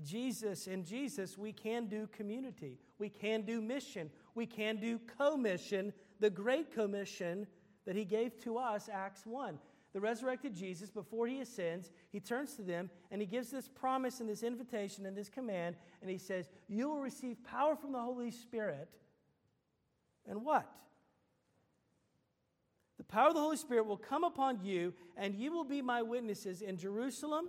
Jesus, 0.00 0.66
in 0.66 0.84
Jesus, 0.84 1.36
we 1.36 1.52
can 1.52 1.86
do 1.86 2.06
community. 2.06 2.78
We 2.98 3.08
can 3.08 3.42
do 3.42 3.60
mission. 3.60 4.10
We 4.34 4.46
can 4.46 4.76
do 4.76 4.98
commission, 5.18 5.92
the 6.20 6.30
great 6.30 6.72
commission 6.72 7.46
that 7.84 7.96
he 7.96 8.04
gave 8.04 8.38
to 8.44 8.58
us, 8.58 8.88
Acts 8.90 9.26
1. 9.26 9.58
The 9.92 10.00
resurrected 10.00 10.54
Jesus, 10.54 10.88
before 10.88 11.26
he 11.26 11.40
ascends, 11.40 11.90
he 12.10 12.20
turns 12.20 12.54
to 12.54 12.62
them 12.62 12.88
and 13.10 13.20
he 13.20 13.26
gives 13.26 13.50
this 13.50 13.68
promise 13.68 14.20
and 14.20 14.28
this 14.28 14.42
invitation 14.42 15.04
and 15.04 15.14
this 15.14 15.28
command, 15.28 15.76
and 16.00 16.10
he 16.10 16.16
says, 16.16 16.48
You 16.66 16.88
will 16.88 17.00
receive 17.00 17.44
power 17.44 17.76
from 17.76 17.92
the 17.92 18.00
Holy 18.00 18.30
Spirit. 18.30 18.88
And 20.26 20.44
what? 20.44 20.70
The 22.96 23.04
power 23.04 23.28
of 23.28 23.34
the 23.34 23.40
Holy 23.40 23.56
Spirit 23.56 23.84
will 23.84 23.98
come 23.98 24.24
upon 24.24 24.60
you, 24.62 24.94
and 25.16 25.34
you 25.34 25.52
will 25.52 25.64
be 25.64 25.82
my 25.82 26.00
witnesses 26.00 26.62
in 26.62 26.78
Jerusalem. 26.78 27.48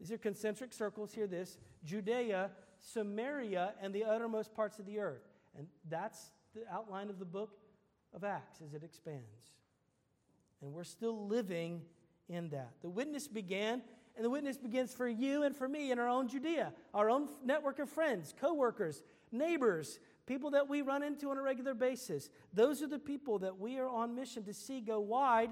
These 0.00 0.12
are 0.12 0.18
concentric 0.18 0.72
circles. 0.72 1.12
Hear 1.12 1.26
this 1.26 1.58
Judea, 1.84 2.50
Samaria, 2.80 3.74
and 3.80 3.94
the 3.94 4.04
uttermost 4.04 4.54
parts 4.54 4.78
of 4.78 4.86
the 4.86 5.00
earth. 5.00 5.26
And 5.56 5.66
that's 5.88 6.32
the 6.54 6.62
outline 6.72 7.10
of 7.10 7.18
the 7.18 7.24
book 7.24 7.58
of 8.14 8.24
Acts 8.24 8.60
as 8.64 8.74
it 8.74 8.82
expands. 8.82 9.52
And 10.62 10.72
we're 10.72 10.84
still 10.84 11.26
living 11.26 11.82
in 12.28 12.48
that. 12.50 12.72
The 12.82 12.88
witness 12.88 13.28
began, 13.28 13.82
and 14.16 14.24
the 14.24 14.30
witness 14.30 14.56
begins 14.56 14.92
for 14.92 15.08
you 15.08 15.42
and 15.44 15.54
for 15.54 15.68
me 15.68 15.90
in 15.90 15.98
our 15.98 16.08
own 16.08 16.28
Judea, 16.28 16.72
our 16.94 17.10
own 17.10 17.28
network 17.44 17.78
of 17.78 17.88
friends, 17.88 18.34
co 18.38 18.54
workers, 18.54 19.02
neighbors, 19.30 19.98
people 20.26 20.50
that 20.50 20.68
we 20.68 20.82
run 20.82 21.02
into 21.02 21.30
on 21.30 21.38
a 21.38 21.42
regular 21.42 21.74
basis. 21.74 22.28
Those 22.52 22.82
are 22.82 22.86
the 22.86 22.98
people 22.98 23.38
that 23.40 23.58
we 23.58 23.78
are 23.78 23.88
on 23.88 24.14
mission 24.14 24.44
to 24.44 24.54
see 24.54 24.80
go 24.80 25.00
wide. 25.00 25.50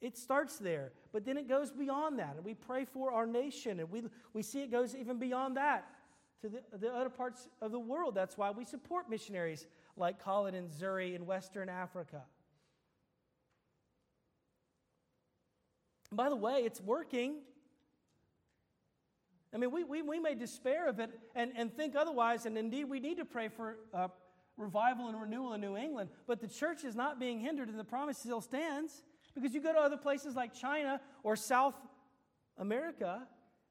It 0.00 0.16
starts 0.16 0.58
there, 0.58 0.92
but 1.12 1.24
then 1.24 1.36
it 1.36 1.48
goes 1.48 1.72
beyond 1.72 2.18
that. 2.20 2.36
And 2.36 2.44
we 2.44 2.54
pray 2.54 2.84
for 2.84 3.12
our 3.12 3.26
nation, 3.26 3.80
and 3.80 3.90
we, 3.90 4.04
we 4.32 4.42
see 4.42 4.62
it 4.62 4.70
goes 4.70 4.94
even 4.94 5.18
beyond 5.18 5.56
that 5.56 5.86
to 6.42 6.48
the, 6.48 6.62
the 6.78 6.94
other 6.94 7.10
parts 7.10 7.48
of 7.60 7.72
the 7.72 7.80
world. 7.80 8.14
That's 8.14 8.38
why 8.38 8.50
we 8.50 8.64
support 8.64 9.10
missionaries 9.10 9.66
like 9.96 10.22
Colin 10.22 10.54
and 10.54 10.70
Zuri 10.70 11.16
in 11.16 11.26
Western 11.26 11.68
Africa. 11.68 12.22
By 16.12 16.28
the 16.28 16.36
way, 16.36 16.60
it's 16.60 16.80
working. 16.80 17.36
I 19.52 19.58
mean, 19.58 19.72
we, 19.72 19.82
we, 19.82 20.02
we 20.02 20.20
may 20.20 20.34
despair 20.34 20.88
of 20.88 21.00
it 21.00 21.10
and, 21.34 21.52
and 21.56 21.74
think 21.74 21.96
otherwise, 21.96 22.46
and 22.46 22.56
indeed 22.56 22.84
we 22.84 23.00
need 23.00 23.16
to 23.16 23.24
pray 23.24 23.48
for 23.48 23.78
uh, 23.92 24.08
revival 24.56 25.08
and 25.08 25.20
renewal 25.20 25.54
in 25.54 25.60
New 25.60 25.76
England, 25.76 26.10
but 26.26 26.40
the 26.40 26.46
church 26.46 26.84
is 26.84 26.94
not 26.94 27.18
being 27.18 27.40
hindered, 27.40 27.68
and 27.68 27.78
the 27.78 27.84
promise 27.84 28.18
still 28.18 28.40
stands 28.40 29.02
because 29.40 29.54
you 29.54 29.60
go 29.60 29.72
to 29.72 29.78
other 29.78 29.96
places 29.96 30.34
like 30.34 30.54
China 30.54 31.00
or 31.22 31.36
South 31.36 31.74
America, 32.56 33.22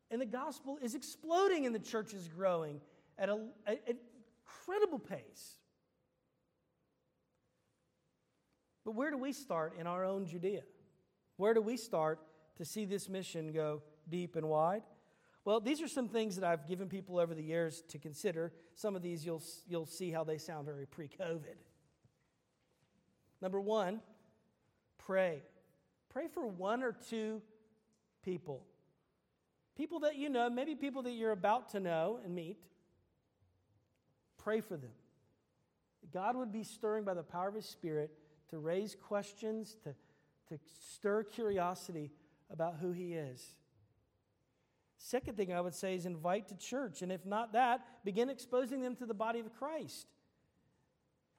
and 0.09 0.21
the 0.21 0.25
gospel 0.25 0.77
is 0.81 0.95
exploding 0.95 1.65
and 1.65 1.75
the 1.75 1.79
church 1.79 2.13
is 2.13 2.27
growing 2.27 2.79
at 3.17 3.29
an 3.29 3.49
incredible 3.65 4.99
pace. 4.99 5.57
But 8.85 8.95
where 8.95 9.11
do 9.11 9.17
we 9.17 9.33
start 9.33 9.73
in 9.77 9.85
our 9.85 10.05
own 10.05 10.25
Judea? 10.25 10.61
Where 11.35 11.53
do 11.53 11.61
we 11.61 11.75
start 11.75 12.19
to 12.55 12.63
see 12.63 12.85
this 12.85 13.09
mission 13.09 13.51
go 13.51 13.81
deep 14.09 14.35
and 14.35 14.47
wide? 14.47 14.83
Well, 15.43 15.59
these 15.59 15.81
are 15.81 15.87
some 15.87 16.09
things 16.09 16.35
that 16.35 16.45
I've 16.45 16.67
given 16.67 16.89
people 16.89 17.19
over 17.19 17.33
the 17.33 17.43
years 17.43 17.83
to 17.89 17.99
consider. 17.99 18.51
Some 18.75 18.95
of 18.95 19.01
these 19.01 19.25
you'll, 19.25 19.43
you'll 19.67 19.85
see 19.85 20.11
how 20.11 20.23
they 20.23 20.37
sound 20.37 20.65
very 20.65 20.85
pre 20.85 21.07
COVID. 21.07 21.55
Number 23.41 23.61
one, 23.61 24.01
pray. 24.97 25.43
Pray 26.09 26.27
for 26.27 26.45
one 26.47 26.83
or 26.83 26.95
two 27.09 27.41
people. 28.23 28.63
People 29.75 29.99
that 30.01 30.15
you 30.15 30.29
know, 30.29 30.49
maybe 30.49 30.75
people 30.75 31.03
that 31.03 31.11
you're 31.11 31.31
about 31.31 31.69
to 31.69 31.79
know 31.79 32.19
and 32.23 32.33
meet. 32.33 32.57
Pray 34.37 34.61
for 34.61 34.77
them. 34.77 34.91
God 36.13 36.35
would 36.35 36.51
be 36.51 36.63
stirring 36.63 37.03
by 37.03 37.13
the 37.13 37.23
power 37.23 37.49
of 37.49 37.55
His 37.55 37.65
Spirit 37.65 38.11
to 38.49 38.57
raise 38.57 38.95
questions, 38.95 39.75
to, 39.83 39.93
to 40.49 40.59
stir 40.93 41.23
curiosity 41.23 42.11
about 42.49 42.77
who 42.79 42.91
He 42.91 43.13
is. 43.13 43.55
Second 44.97 45.37
thing 45.37 45.53
I 45.53 45.61
would 45.61 45.75
say 45.75 45.95
is 45.95 46.05
invite 46.05 46.47
to 46.47 46.57
church. 46.57 47.01
And 47.01 47.11
if 47.11 47.25
not 47.25 47.53
that, 47.53 47.85
begin 48.03 48.29
exposing 48.29 48.81
them 48.81 48.95
to 48.95 49.05
the 49.05 49.13
body 49.13 49.39
of 49.39 49.53
Christ. 49.53 50.07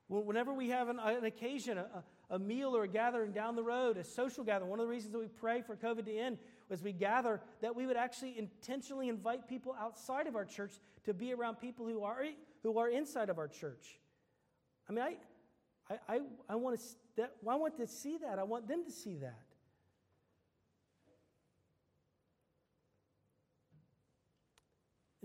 Whenever 0.09 0.55
we 0.55 0.70
have 0.70 0.88
an, 0.88 0.99
an 0.99 1.24
occasion, 1.24 1.76
a, 1.76 2.05
a, 2.31 2.39
meal 2.39 2.76
or 2.76 2.85
a 2.85 2.89
gathering 2.89 3.33
down 3.33 3.57
the 3.57 3.62
road, 3.62 3.97
a 3.97 4.05
social 4.05 4.45
gathering, 4.45 4.70
one 4.70 4.81
of 4.81 4.87
the 4.87 4.91
reasons 4.91 5.12
that 5.12 5.18
we 5.18 5.29
pray 5.29 5.62
for 5.62 5.76
COVID 5.76 6.05
to 6.07 6.16
end 6.16 6.39
was 6.68 6.83
we 6.83 6.93
gather 6.93 7.41
that 7.62 7.74
we 7.74 7.87
would 7.87 7.97
actually 7.97 8.39
intentionally 8.39 9.09
invite 9.09 9.49
people 9.49 9.74
outside 9.81 10.26
of 10.26 10.37
our 10.37 10.45
church 10.45 10.72
to 11.05 11.14
be 11.14 11.33
around 11.33 11.57
people 11.57 11.87
who 11.87 12.03
are, 12.03 12.24
who 12.62 12.79
are 12.79 12.89
inside 12.89 13.31
of 13.31 13.39
our 13.39 13.49
church. 13.49 13.99
I 14.89 14.93
mean, 14.93 15.05
I, 15.05 15.16
I, 15.91 16.16
I, 16.16 16.20
I 16.51 16.55
want 16.57 16.81
to, 17.16 17.29
I 17.49 17.55
want 17.55 17.76
to 17.79 17.87
see 17.87 18.18
that. 18.18 18.39
I 18.39 18.45
want 18.45 18.68
them 18.68 18.85
to 18.85 18.91
see 18.91 19.16
that. 19.16 19.49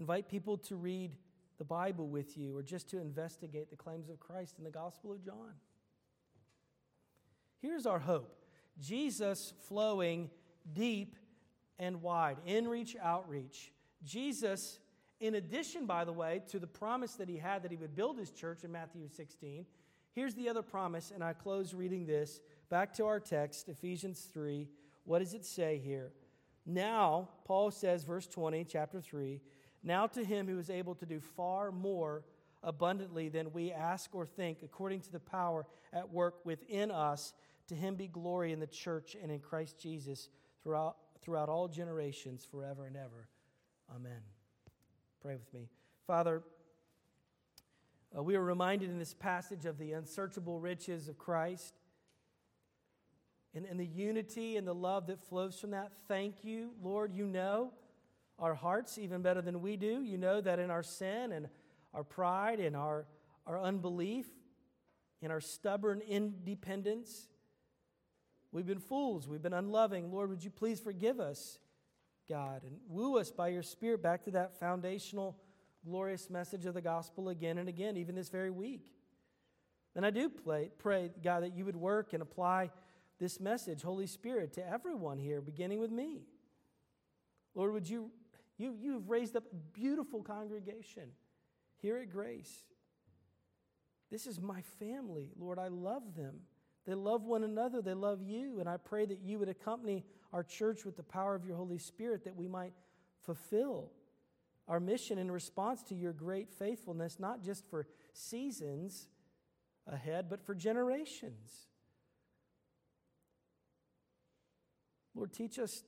invite 0.03 0.27
people 0.27 0.57
to 0.57 0.75
read 0.75 1.11
the 1.57 1.63
Bible 1.63 2.09
with 2.09 2.37
you 2.37 2.57
or 2.57 2.61
just 2.61 2.89
to 2.89 2.99
investigate 2.99 3.69
the 3.69 3.75
claims 3.77 4.09
of 4.09 4.19
Christ 4.19 4.55
in 4.57 4.65
the 4.65 4.69
Gospel 4.69 5.13
of 5.13 5.23
John. 5.23 5.53
Here's 7.63 7.85
our 7.85 7.99
hope 7.99 8.35
Jesus 8.77 9.53
flowing 9.69 10.29
deep 10.73 11.15
and 11.79 12.01
wide, 12.01 12.35
in 12.45 12.67
reach, 12.67 12.97
outreach. 13.01 13.71
Jesus, 14.03 14.79
in 15.21 15.35
addition, 15.35 15.85
by 15.85 16.03
the 16.03 16.11
way, 16.11 16.41
to 16.49 16.59
the 16.59 16.67
promise 16.67 17.13
that 17.13 17.29
he 17.29 17.37
had 17.37 17.63
that 17.63 17.71
he 17.71 17.77
would 17.77 17.95
build 17.95 18.19
his 18.19 18.31
church 18.31 18.65
in 18.65 18.71
Matthew 18.73 19.07
16, 19.07 19.65
here's 20.11 20.35
the 20.35 20.49
other 20.49 20.61
promise, 20.61 21.13
and 21.15 21.23
I 21.23 21.31
close 21.31 21.73
reading 21.73 22.05
this. 22.05 22.41
Back 22.69 22.93
to 22.95 23.05
our 23.05 23.21
text, 23.21 23.69
Ephesians 23.69 24.27
3. 24.33 24.67
What 25.05 25.19
does 25.19 25.33
it 25.33 25.45
say 25.45 25.81
here? 25.81 26.11
Now, 26.65 27.29
Paul 27.45 27.71
says, 27.71 28.03
verse 28.03 28.27
20, 28.27 28.65
chapter 28.65 28.99
3, 28.99 29.39
now 29.83 30.05
to 30.07 30.23
him 30.23 30.47
who 30.47 30.59
is 30.59 30.69
able 30.69 30.95
to 30.95 31.05
do 31.05 31.21
far 31.21 31.71
more 31.71 32.25
abundantly 32.61 33.29
than 33.29 33.53
we 33.53 33.71
ask 33.71 34.13
or 34.13 34.25
think, 34.25 34.59
according 34.63 34.99
to 35.01 35.11
the 35.11 35.19
power 35.19 35.65
at 35.93 36.11
work 36.11 36.45
within 36.45 36.91
us, 36.91 37.33
to 37.67 37.75
him 37.75 37.95
be 37.95 38.07
glory 38.07 38.51
in 38.51 38.59
the 38.59 38.67
church 38.67 39.15
and 39.21 39.31
in 39.31 39.39
Christ 39.39 39.77
Jesus 39.79 40.29
throughout, 40.61 40.97
throughout 41.21 41.49
all 41.49 41.67
generations, 41.67 42.45
forever 42.49 42.85
and 42.85 42.95
ever. 42.95 43.27
Amen. 43.95 44.21
Pray 45.21 45.35
with 45.35 45.53
me. 45.53 45.69
Father, 46.05 46.43
uh, 48.17 48.21
we 48.21 48.35
are 48.35 48.43
reminded 48.43 48.89
in 48.89 48.99
this 48.99 49.13
passage 49.13 49.65
of 49.65 49.77
the 49.77 49.93
unsearchable 49.93 50.59
riches 50.59 51.07
of 51.07 51.17
Christ 51.17 51.73
and, 53.55 53.65
and 53.65 53.79
the 53.79 53.85
unity 53.85 54.57
and 54.57 54.67
the 54.67 54.73
love 54.73 55.07
that 55.07 55.19
flows 55.19 55.59
from 55.59 55.71
that. 55.71 55.91
Thank 56.07 56.43
you, 56.43 56.71
Lord. 56.81 57.13
You 57.13 57.25
know 57.25 57.71
our 58.39 58.53
hearts 58.53 58.97
even 58.97 59.21
better 59.21 59.41
than 59.41 59.61
we 59.61 59.77
do. 59.77 60.01
You 60.01 60.17
know 60.17 60.41
that 60.41 60.59
in 60.59 60.69
our 60.69 60.83
sin 60.83 61.31
and 61.31 61.47
our 61.93 62.03
pride 62.03 62.59
and 62.59 62.75
our, 62.75 63.05
our 63.45 63.59
unbelief, 63.59 64.25
in 65.21 65.31
our 65.31 65.41
stubborn 65.41 66.01
independence, 66.01 67.29
we've 68.53 68.65
been 68.65 68.79
fools, 68.79 69.27
we've 69.27 69.41
been 69.41 69.51
unloving. 69.53 70.11
Lord, 70.11 70.29
would 70.29 70.43
you 70.43 70.49
please 70.49 70.79
forgive 70.79 71.19
us, 71.19 71.59
God, 72.29 72.63
and 72.63 72.77
woo 72.87 73.17
us 73.17 73.31
by 73.31 73.49
your 73.49 73.63
Spirit 73.63 74.01
back 74.01 74.23
to 74.23 74.31
that 74.31 74.57
foundational, 74.57 75.35
glorious 75.83 76.29
message 76.29 76.65
of 76.65 76.73
the 76.73 76.81
gospel 76.81 77.27
again 77.27 77.57
and 77.57 77.67
again, 77.67 77.97
even 77.97 78.15
this 78.15 78.29
very 78.29 78.51
week. 78.51 78.85
And 79.95 80.05
I 80.05 80.11
do 80.11 80.29
pray, 80.29 80.71
pray, 80.77 81.11
God, 81.21 81.43
that 81.43 81.55
you 81.55 81.65
would 81.65 81.75
work 81.75 82.13
and 82.13 82.21
apply 82.21 82.71
this 83.19 83.39
message, 83.39 83.81
Holy 83.81 84.07
Spirit, 84.07 84.53
to 84.53 84.67
everyone 84.67 85.17
here, 85.17 85.41
beginning 85.41 85.79
with 85.79 85.91
me. 85.91 86.21
Lord, 87.55 87.73
would 87.73 87.87
you, 87.89 88.11
you, 88.57 88.75
you've 88.79 89.09
raised 89.09 89.35
up 89.35 89.43
a 89.51 89.55
beautiful 89.55 90.23
congregation 90.23 91.09
here 91.81 91.97
at 91.97 92.09
Grace. 92.09 92.63
This 94.09 94.25
is 94.25 94.39
my 94.39 94.61
family. 94.79 95.31
Lord, 95.37 95.59
I 95.59 95.67
love 95.67 96.15
them. 96.15 96.41
They 96.85 96.93
love 96.93 97.23
one 97.23 97.43
another, 97.43 97.81
they 97.81 97.93
love 97.93 98.21
you. 98.21 98.59
And 98.59 98.67
I 98.67 98.77
pray 98.77 99.05
that 99.05 99.19
you 99.23 99.39
would 99.39 99.49
accompany 99.49 100.03
our 100.31 100.43
church 100.43 100.85
with 100.85 100.97
the 100.97 101.03
power 101.03 101.35
of 101.35 101.45
your 101.45 101.55
Holy 101.55 101.77
Spirit 101.77 102.25
that 102.25 102.35
we 102.35 102.47
might 102.47 102.73
fulfill 103.23 103.91
our 104.67 104.79
mission 104.79 105.17
in 105.17 105.31
response 105.31 105.83
to 105.83 105.95
your 105.95 106.13
great 106.13 106.49
faithfulness, 106.49 107.19
not 107.19 107.43
just 107.43 107.65
for 107.69 107.85
seasons 108.13 109.07
ahead, 109.87 110.29
but 110.29 110.45
for 110.45 110.55
generations. 110.55 111.67
Lord, 115.15 115.33
teach 115.33 115.59
us 115.59 115.83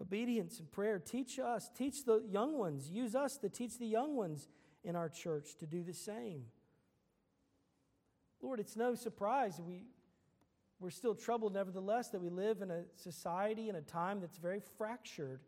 obedience 0.00 0.58
and 0.60 0.70
prayer. 0.70 0.98
Teach 0.98 1.38
us, 1.38 1.68
teach 1.76 2.04
the 2.04 2.22
young 2.28 2.56
ones, 2.56 2.90
use 2.90 3.14
us 3.14 3.36
to 3.38 3.48
teach 3.48 3.78
the 3.78 3.86
young 3.86 4.16
ones 4.16 4.48
in 4.84 4.96
our 4.96 5.08
church 5.08 5.56
to 5.58 5.66
do 5.66 5.82
the 5.82 5.92
same. 5.92 6.44
Lord, 8.40 8.60
it's 8.60 8.76
no 8.76 8.94
surprise 8.94 9.60
we, 9.60 9.84
we're 10.80 10.90
still 10.90 11.14
troubled, 11.14 11.54
nevertheless, 11.54 12.08
that 12.10 12.20
we 12.20 12.28
live 12.28 12.62
in 12.62 12.70
a 12.70 12.82
society 12.94 13.68
and 13.68 13.76
a 13.76 13.82
time 13.82 14.20
that's 14.20 14.38
very 14.38 14.60
fractured 14.76 15.40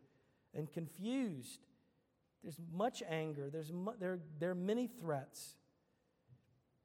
and 0.53 0.71
confused. 0.71 1.59
There's 2.43 2.57
much 2.73 3.01
anger, 3.07 3.49
there's 3.49 3.71
mu- 3.71 3.93
there, 3.99 4.19
there 4.39 4.51
are 4.51 4.55
many 4.55 4.87
threats. 4.87 5.55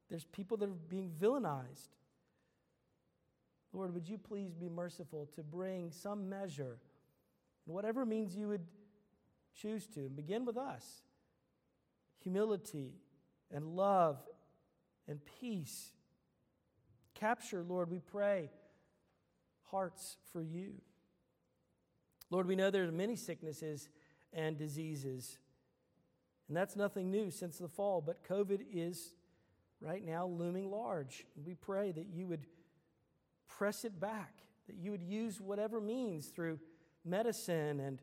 There's 0.09 0.25
people 0.25 0.55
that 0.57 0.69
are 0.69 0.73
being 0.89 1.11
villainized. 1.19 1.89
Lord, 3.73 3.93
would 3.93 4.07
you 4.07 4.17
please 4.17 4.53
be 4.55 4.69
merciful 4.69 5.29
to 5.35 5.43
bring 5.43 5.91
some 5.91 6.29
measure, 6.29 6.77
whatever 7.65 8.05
means 8.05 8.35
you 8.35 8.47
would 8.47 8.65
choose 9.53 9.87
to, 9.87 10.01
and 10.01 10.15
begin 10.15 10.45
with 10.45 10.57
us 10.57 11.01
humility 12.19 12.91
and 13.51 13.65
love 13.65 14.17
and 15.07 15.19
peace. 15.39 15.93
Capture, 17.19 17.63
Lord, 17.67 17.89
we 17.89 17.99
pray, 17.99 18.51
hearts 19.71 20.17
for 20.31 20.41
you. 20.41 20.73
Lord, 22.29 22.45
we 22.45 22.55
know 22.55 22.69
there 22.69 22.83
are 22.83 22.91
many 22.91 23.15
sicknesses 23.15 23.89
and 24.31 24.55
diseases, 24.55 25.39
and 26.47 26.55
that's 26.55 26.75
nothing 26.75 27.09
new 27.09 27.31
since 27.31 27.57
the 27.57 27.67
fall, 27.67 28.01
but 28.01 28.23
COVID 28.23 28.65
is 28.71 29.13
right 29.81 30.05
now 30.05 30.27
looming 30.27 30.69
large. 30.69 31.25
We 31.43 31.55
pray 31.55 31.91
that 31.91 32.05
you 32.13 32.27
would 32.27 32.45
press 33.47 33.83
it 33.83 33.99
back, 33.99 34.43
that 34.67 34.75
you 34.75 34.91
would 34.91 35.03
use 35.03 35.41
whatever 35.41 35.81
means 35.81 36.27
through 36.27 36.59
medicine 37.03 37.79
and 37.79 37.99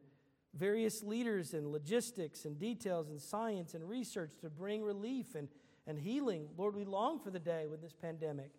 various 0.54 1.04
leaders 1.04 1.54
and 1.54 1.68
logistics 1.68 2.46
and 2.46 2.58
details 2.58 3.10
and 3.10 3.20
science 3.20 3.74
and 3.74 3.88
research 3.88 4.32
to 4.40 4.50
bring 4.50 4.82
relief 4.82 5.36
and, 5.36 5.48
and 5.86 6.00
healing. 6.00 6.48
Lord, 6.56 6.74
we 6.74 6.84
long 6.84 7.20
for 7.20 7.30
the 7.30 7.38
day 7.38 7.66
when 7.68 7.80
this 7.80 7.92
pandemic 7.92 8.50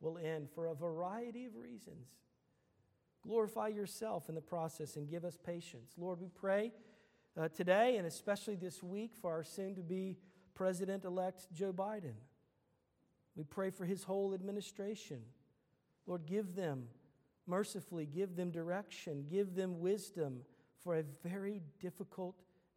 will 0.00 0.18
end 0.18 0.48
for 0.54 0.66
a 0.66 0.74
variety 0.74 1.44
of 1.44 1.56
reasons. 1.56 2.08
Glorify 3.22 3.68
yourself 3.68 4.28
in 4.28 4.34
the 4.34 4.40
process 4.40 4.96
and 4.96 5.08
give 5.08 5.24
us 5.24 5.36
patience. 5.36 5.92
Lord, 5.98 6.20
we 6.20 6.28
pray 6.28 6.72
uh, 7.38 7.48
today 7.48 7.96
and 7.96 8.06
especially 8.06 8.56
this 8.56 8.82
week 8.82 9.12
for 9.20 9.30
our 9.30 9.44
soon 9.44 9.74
to 9.74 9.82
be 9.82 10.16
President 10.54 11.04
elect 11.04 11.46
Joe 11.52 11.72
Biden. 11.72 12.14
We 13.36 13.44
pray 13.44 13.70
for 13.70 13.84
his 13.84 14.04
whole 14.04 14.34
administration. 14.34 15.20
Lord, 16.06 16.26
give 16.26 16.54
them 16.54 16.88
mercifully, 17.46 18.06
give 18.06 18.36
them 18.36 18.50
direction, 18.50 19.26
give 19.30 19.54
them 19.54 19.80
wisdom 19.80 20.40
for 20.82 20.96
a 20.96 21.04
very 21.22 21.62
difficult 21.80 22.36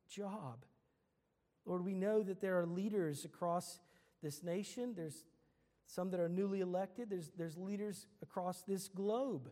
job. 0.10 0.66
Lord, 1.66 1.86
we 1.86 1.94
know 1.94 2.22
that 2.24 2.42
there 2.42 2.60
are 2.60 2.66
leaders 2.66 3.24
across 3.24 3.80
this 4.22 4.44
nation. 4.44 4.94
There's 4.96 5.24
some 5.86 6.12
that 6.12 6.20
are 6.20 6.30
newly 6.30 6.62
elected. 6.62 7.10
There's, 7.10 7.32
there's 7.38 7.58
leaders 7.58 8.08
across 8.22 8.62
this 8.64 8.88
globe 8.88 9.52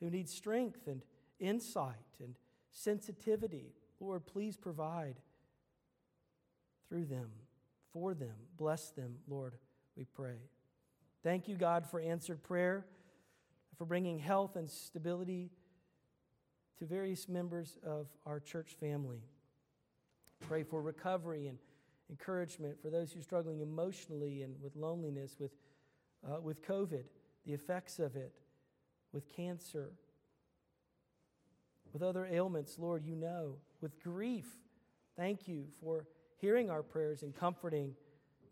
who 0.00 0.10
need 0.10 0.28
strength 0.28 0.86
and 0.86 1.02
insight 1.38 1.94
and 2.22 2.34
sensitivity. 2.70 3.72
Lord, 4.00 4.26
please 4.26 4.56
provide 4.56 5.16
through 6.88 7.06
them, 7.06 7.30
for 7.92 8.14
them. 8.14 8.34
Bless 8.56 8.90
them, 8.90 9.16
Lord, 9.28 9.54
we 9.96 10.04
pray. 10.04 10.38
Thank 11.22 11.48
you, 11.48 11.56
God, 11.56 11.86
for 11.86 12.00
answered 12.00 12.42
prayer, 12.42 12.84
for 13.78 13.84
bringing 13.84 14.18
health 14.18 14.56
and 14.56 14.68
stability 14.68 15.50
to 16.78 16.84
various 16.84 17.28
members 17.28 17.78
of 17.84 18.08
our 18.26 18.40
church 18.40 18.76
family. 18.78 19.22
Pray 20.48 20.62
for 20.64 20.82
recovery 20.82 21.46
and 21.46 21.58
encouragement 22.10 22.80
for 22.80 22.90
those 22.90 23.12
who 23.12 23.20
are 23.20 23.22
struggling 23.22 23.60
emotionally 23.60 24.42
and 24.42 24.54
with 24.62 24.76
loneliness, 24.76 25.36
with, 25.38 25.52
uh, 26.26 26.40
with 26.40 26.62
COVID, 26.62 27.04
the 27.46 27.52
effects 27.52 27.98
of 27.98 28.16
it, 28.16 28.32
with 29.12 29.28
cancer, 29.28 29.92
with 31.92 32.02
other 32.02 32.26
ailments, 32.26 32.78
Lord, 32.78 33.04
you 33.04 33.16
know, 33.16 33.56
with 33.80 34.02
grief. 34.02 34.46
Thank 35.16 35.46
you 35.46 35.66
for 35.80 36.06
hearing 36.36 36.70
our 36.70 36.82
prayers 36.82 37.22
and 37.22 37.34
comforting 37.34 37.94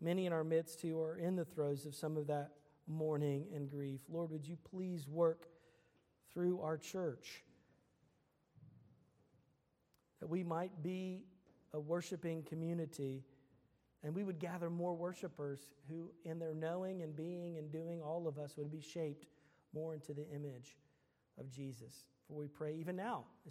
many 0.01 0.25
in 0.25 0.33
our 0.33 0.43
midst 0.43 0.81
who 0.81 1.01
are 1.01 1.17
in 1.17 1.35
the 1.35 1.45
throes 1.45 1.85
of 1.85 1.93
some 1.93 2.17
of 2.17 2.27
that 2.27 2.51
mourning 2.87 3.45
and 3.53 3.69
grief. 3.69 4.01
Lord, 4.09 4.31
would 4.31 4.47
you 4.47 4.57
please 4.71 5.07
work 5.07 5.47
through 6.33 6.61
our 6.61 6.77
church 6.77 7.43
that 10.19 10.27
we 10.27 10.43
might 10.43 10.81
be 10.81 11.21
a 11.73 11.79
worshiping 11.79 12.43
community 12.43 13.23
and 14.03 14.13
we 14.13 14.23
would 14.23 14.39
gather 14.39 14.69
more 14.69 14.93
worshipers 14.93 15.71
who, 15.87 16.11
in 16.25 16.39
their 16.39 16.53
knowing 16.53 17.01
and 17.01 17.15
being 17.15 17.57
and 17.57 17.71
doing, 17.71 18.01
all 18.01 18.27
of 18.27 18.37
us 18.37 18.57
would 18.57 18.71
be 18.71 18.81
shaped 18.81 19.27
more 19.73 19.93
into 19.93 20.13
the 20.13 20.27
image 20.29 20.77
of 21.39 21.49
Jesus. 21.49 22.05
For 22.27 22.35
we 22.35 22.47
pray 22.47 22.75
even 22.75 22.95
now, 22.95 23.25